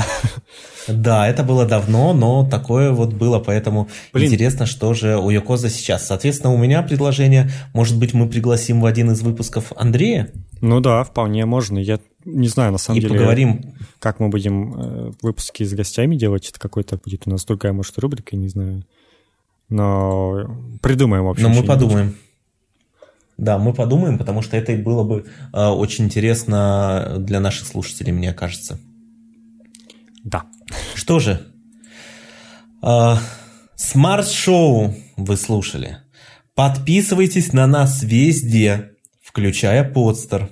Да, 0.87 1.27
это 1.27 1.43
было 1.43 1.67
давно, 1.67 2.13
но 2.13 2.49
такое 2.49 2.93
вот 2.93 3.13
было, 3.13 3.41
поэтому 3.41 3.89
Блин. 4.13 4.29
интересно, 4.29 4.67
что 4.67 4.95
же 4.95 5.17
у 5.17 5.31
Юкоза 5.31 5.69
сейчас. 5.69 6.07
Соответственно, 6.07 6.55
у 6.55 6.57
меня 6.57 6.81
предложение, 6.83 7.51
может 7.75 7.99
быть, 7.99 8.15
мы 8.15 8.29
пригласим 8.29 8.81
в 8.81 8.87
один 8.87 9.11
из 9.11 9.21
выпусков 9.21 9.73
Андрея? 9.75 10.31
Ну 10.61 10.81
да, 10.81 11.05
вполне 11.05 11.45
можно. 11.47 11.79
Я 11.79 12.01
не 12.25 12.49
знаю, 12.49 12.73
на 12.73 12.79
самом 12.79 12.99
и 12.99 13.03
деле, 13.03 13.15
поговорим. 13.15 13.75
как 13.99 14.21
мы 14.21 14.29
будем 14.29 14.75
э, 14.75 15.13
выпуски 15.23 15.63
с 15.63 15.73
гостями 15.73 16.17
делать. 16.17 16.49
Это 16.49 16.59
какой-то 16.59 16.97
будет 16.97 17.27
у 17.27 17.31
нас 17.31 17.45
другая, 17.45 17.73
может, 17.73 17.99
рубрика, 17.99 18.37
не 18.37 18.49
знаю. 18.49 18.85
Но 19.69 20.59
придумаем, 20.83 21.25
в 21.25 21.31
общем. 21.31 21.45
Но 21.45 21.51
мы 21.51 21.63
подумаем. 21.63 22.17
Да, 23.37 23.59
мы 23.59 23.75
подумаем, 23.75 24.19
потому 24.19 24.43
что 24.43 24.57
это 24.57 24.75
было 24.77 25.05
бы 25.05 25.27
э, 25.53 25.67
очень 25.67 26.07
интересно 26.07 27.17
для 27.19 27.39
наших 27.39 27.67
слушателей, 27.67 28.13
мне 28.13 28.33
кажется. 28.33 28.79
Да. 30.25 30.45
Что 30.95 31.19
же, 31.19 31.43
э, 32.83 33.15
Смарт-шоу 33.77 34.95
вы 35.19 35.37
слушали. 35.37 35.99
Подписывайтесь 36.55 37.53
на 37.53 37.67
нас 37.67 38.03
везде, 38.03 38.96
включая 39.37 39.85
подстер. 39.85 40.49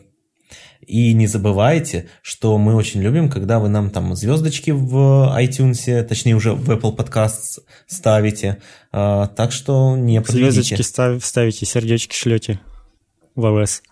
И 0.87 1.15
не 1.15 1.27
забывайте, 1.27 2.11
что 2.21 2.59
мы 2.59 2.75
очень 2.75 3.01
любим, 3.01 3.31
когда 3.31 3.59
вы 3.59 3.71
нам 3.71 3.89
там 3.89 4.15
звездочки 4.15 4.73
в 4.73 5.35
iTunes, 5.41 6.03
точнее 6.03 6.35
уже 6.35 6.53
в 6.53 6.71
Apple 6.71 6.95
Podcasts 6.95 7.61
ставите. 7.87 8.59
А, 8.93 9.29
так 9.29 9.53
что 9.53 9.97
не 9.97 10.21
подведите. 10.21 10.53
Звездочки 10.53 10.83
став, 10.83 11.25
ставите, 11.25 11.65
сердечки 11.65 12.15
шлете 12.15 12.61
в 13.35 13.47
ЛС. 13.47 13.83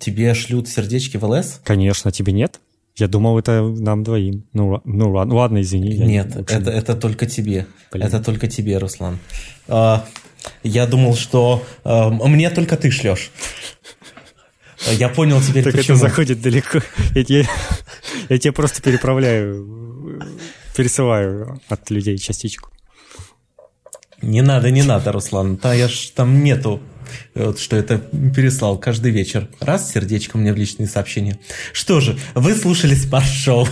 Тебе 0.00 0.34
шлют 0.34 0.68
сердечки 0.68 1.16
в 1.16 1.24
ЛС? 1.24 1.60
Конечно, 1.62 2.10
тебе 2.10 2.32
нет? 2.32 2.58
Я 2.96 3.06
думал, 3.06 3.38
это 3.38 3.62
нам 3.62 4.02
двоим. 4.02 4.44
Ну, 4.52 4.82
ну 4.84 5.12
ладно, 5.12 5.36
ладно, 5.36 5.60
извини. 5.60 5.96
Нет, 5.98 6.34
это, 6.34 6.68
это 6.68 6.96
только 6.96 7.26
тебе. 7.26 7.68
Блин. 7.92 8.06
Это 8.08 8.20
только 8.20 8.48
тебе, 8.48 8.78
Руслан. 8.78 9.20
А, 9.68 10.04
я 10.62 10.86
думал, 10.86 11.16
что 11.16 11.64
а, 11.84 12.10
мне 12.10 12.50
только 12.50 12.76
ты 12.76 12.90
шлешь. 12.90 13.30
Я 14.92 15.08
понял 15.08 15.40
теперь, 15.40 15.64
так 15.64 15.72
почему. 15.72 15.96
это 15.96 16.08
заходит 16.08 16.42
далеко. 16.42 16.80
Я, 17.14 17.24
я, 17.28 17.48
я 18.28 18.38
тебе 18.38 18.52
просто 18.52 18.82
переправляю, 18.82 20.20
пересылаю 20.76 21.60
от 21.68 21.90
людей 21.90 22.18
частичку. 22.18 22.70
Не 24.20 24.42
надо, 24.42 24.70
не 24.70 24.82
надо, 24.82 25.12
Руслан. 25.12 25.56
Да, 25.56 25.74
я 25.74 25.88
ж 25.88 26.10
там 26.14 26.42
нету 26.42 26.80
вот, 27.34 27.58
что 27.58 27.76
это 27.76 27.98
переслал 27.98 28.78
каждый 28.78 29.10
вечер. 29.10 29.48
Раз, 29.60 29.92
сердечко 29.92 30.38
мне 30.38 30.52
в 30.52 30.56
личные 30.56 30.86
сообщения. 30.86 31.38
Что 31.72 32.00
же, 32.00 32.18
вы 32.34 32.54
слушали 32.54 32.94
Спас-шоу. 32.94 33.68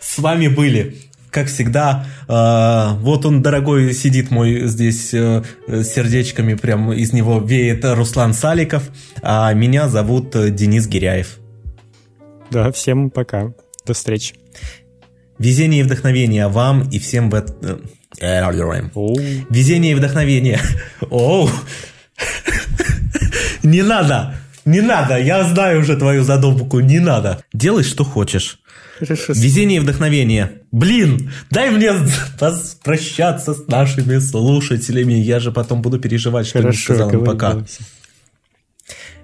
С 0.00 0.18
вами 0.18 0.48
были 0.48 0.98
как 1.32 1.48
всегда, 1.48 2.06
э, 2.28 2.98
вот 3.00 3.24
он, 3.26 3.42
дорогой, 3.42 3.94
сидит 3.94 4.30
мой 4.30 4.68
здесь 4.68 5.14
э, 5.14 5.42
сердечками, 5.66 6.54
прям 6.54 6.92
из 6.92 7.12
него 7.12 7.40
веет 7.40 7.84
Руслан 7.84 8.34
Саликов, 8.34 8.90
а 9.22 9.52
меня 9.54 9.88
зовут 9.88 10.36
Денис 10.54 10.86
Гиряев. 10.86 11.38
Да, 12.50 12.70
всем 12.70 13.10
пока. 13.10 13.54
До 13.86 13.94
встречи. 13.94 14.34
Везение 15.38 15.80
и 15.80 15.82
вдохновение 15.82 16.48
вам 16.48 16.88
и 16.90 16.98
всем 16.98 17.30
в 17.30 17.34
этом... 17.34 17.80
Везение 19.48 19.92
и 19.92 19.94
вдохновение. 19.94 20.60
Оу. 21.10 21.48
Не 23.62 23.82
надо. 23.82 24.36
Не 24.66 24.82
надо. 24.82 25.18
Я 25.18 25.44
знаю 25.44 25.80
уже 25.80 25.96
твою 25.96 26.22
задумку. 26.22 26.80
Не 26.80 27.00
надо. 27.00 27.42
Делай, 27.54 27.84
что 27.84 28.04
хочешь. 28.04 28.60
Везение 29.00 29.78
и 29.78 29.80
вдохновение. 29.80 30.62
Блин, 30.70 31.30
дай 31.50 31.70
мне 31.70 31.92
прощаться 32.82 33.54
с 33.54 33.66
нашими 33.66 34.18
слушателями. 34.18 35.14
Я 35.14 35.40
же 35.40 35.52
потом 35.52 35.82
буду 35.82 35.98
переживать, 35.98 36.46
что 36.46 36.60
Хорошо, 36.60 36.78
не 36.78 36.84
сказал 36.84 37.10
им 37.10 37.24
пока. 37.24 37.64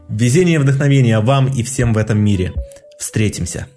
Везение 0.09 0.57
и 0.57 0.59
вдохновение 0.59 1.21
вам 1.21 1.47
и 1.47 1.63
всем 1.63 1.93
в 1.93 1.99
этом 1.99 2.19
мире. 2.19 2.53
Встретимся. 2.99 3.69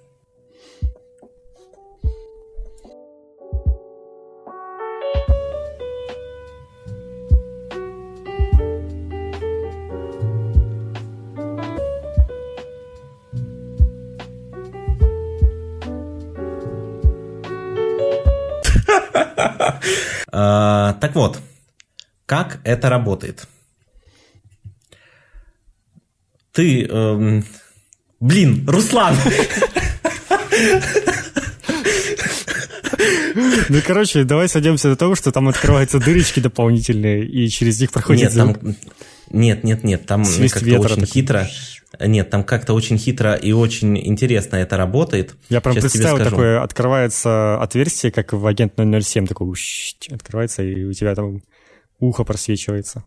А, 20.44 20.94
так 20.94 21.14
вот, 21.14 21.40
как 22.26 22.58
это 22.64 22.88
работает? 22.88 23.46
Ты... 26.50 26.84
Эм... 26.84 27.44
Блин, 28.18 28.68
Руслан! 28.68 29.14
Ну, 33.68 33.78
короче, 33.86 34.24
давай 34.24 34.48
сойдемся 34.48 34.90
до 34.90 34.96
того, 34.96 35.14
что 35.14 35.30
там 35.30 35.48
открываются 35.48 36.00
дырочки 36.00 36.40
дополнительные, 36.40 37.24
и 37.24 37.48
через 37.48 37.80
них 37.80 37.92
проходит 37.92 38.34
нет. 38.34 38.60
Там... 38.60 38.76
Нет, 39.32 39.64
нет, 39.64 39.84
нет, 39.84 40.06
там 40.06 40.24
как-то 40.24 40.78
очень 40.78 40.94
такой. 40.94 41.06
хитро. 41.06 41.48
Нет, 42.00 42.30
там 42.30 42.44
как-то 42.44 42.72
очень 42.72 42.98
хитро 42.98 43.34
и 43.34 43.52
очень 43.52 43.98
интересно 43.98 44.56
это 44.56 44.76
работает. 44.76 45.36
Я 45.48 45.60
прям 45.60 45.74
Сейчас 45.74 45.92
представил, 45.92 46.24
такое 46.24 46.62
открывается 46.62 47.60
отверстие, 47.60 48.12
как 48.12 48.32
в 48.32 48.46
агент 48.46 48.74
007, 48.76 49.26
такое 49.26 49.54
открывается, 50.10 50.62
и 50.62 50.84
у 50.84 50.92
тебя 50.92 51.14
там 51.14 51.42
ухо 51.98 52.24
просвечивается. 52.24 53.04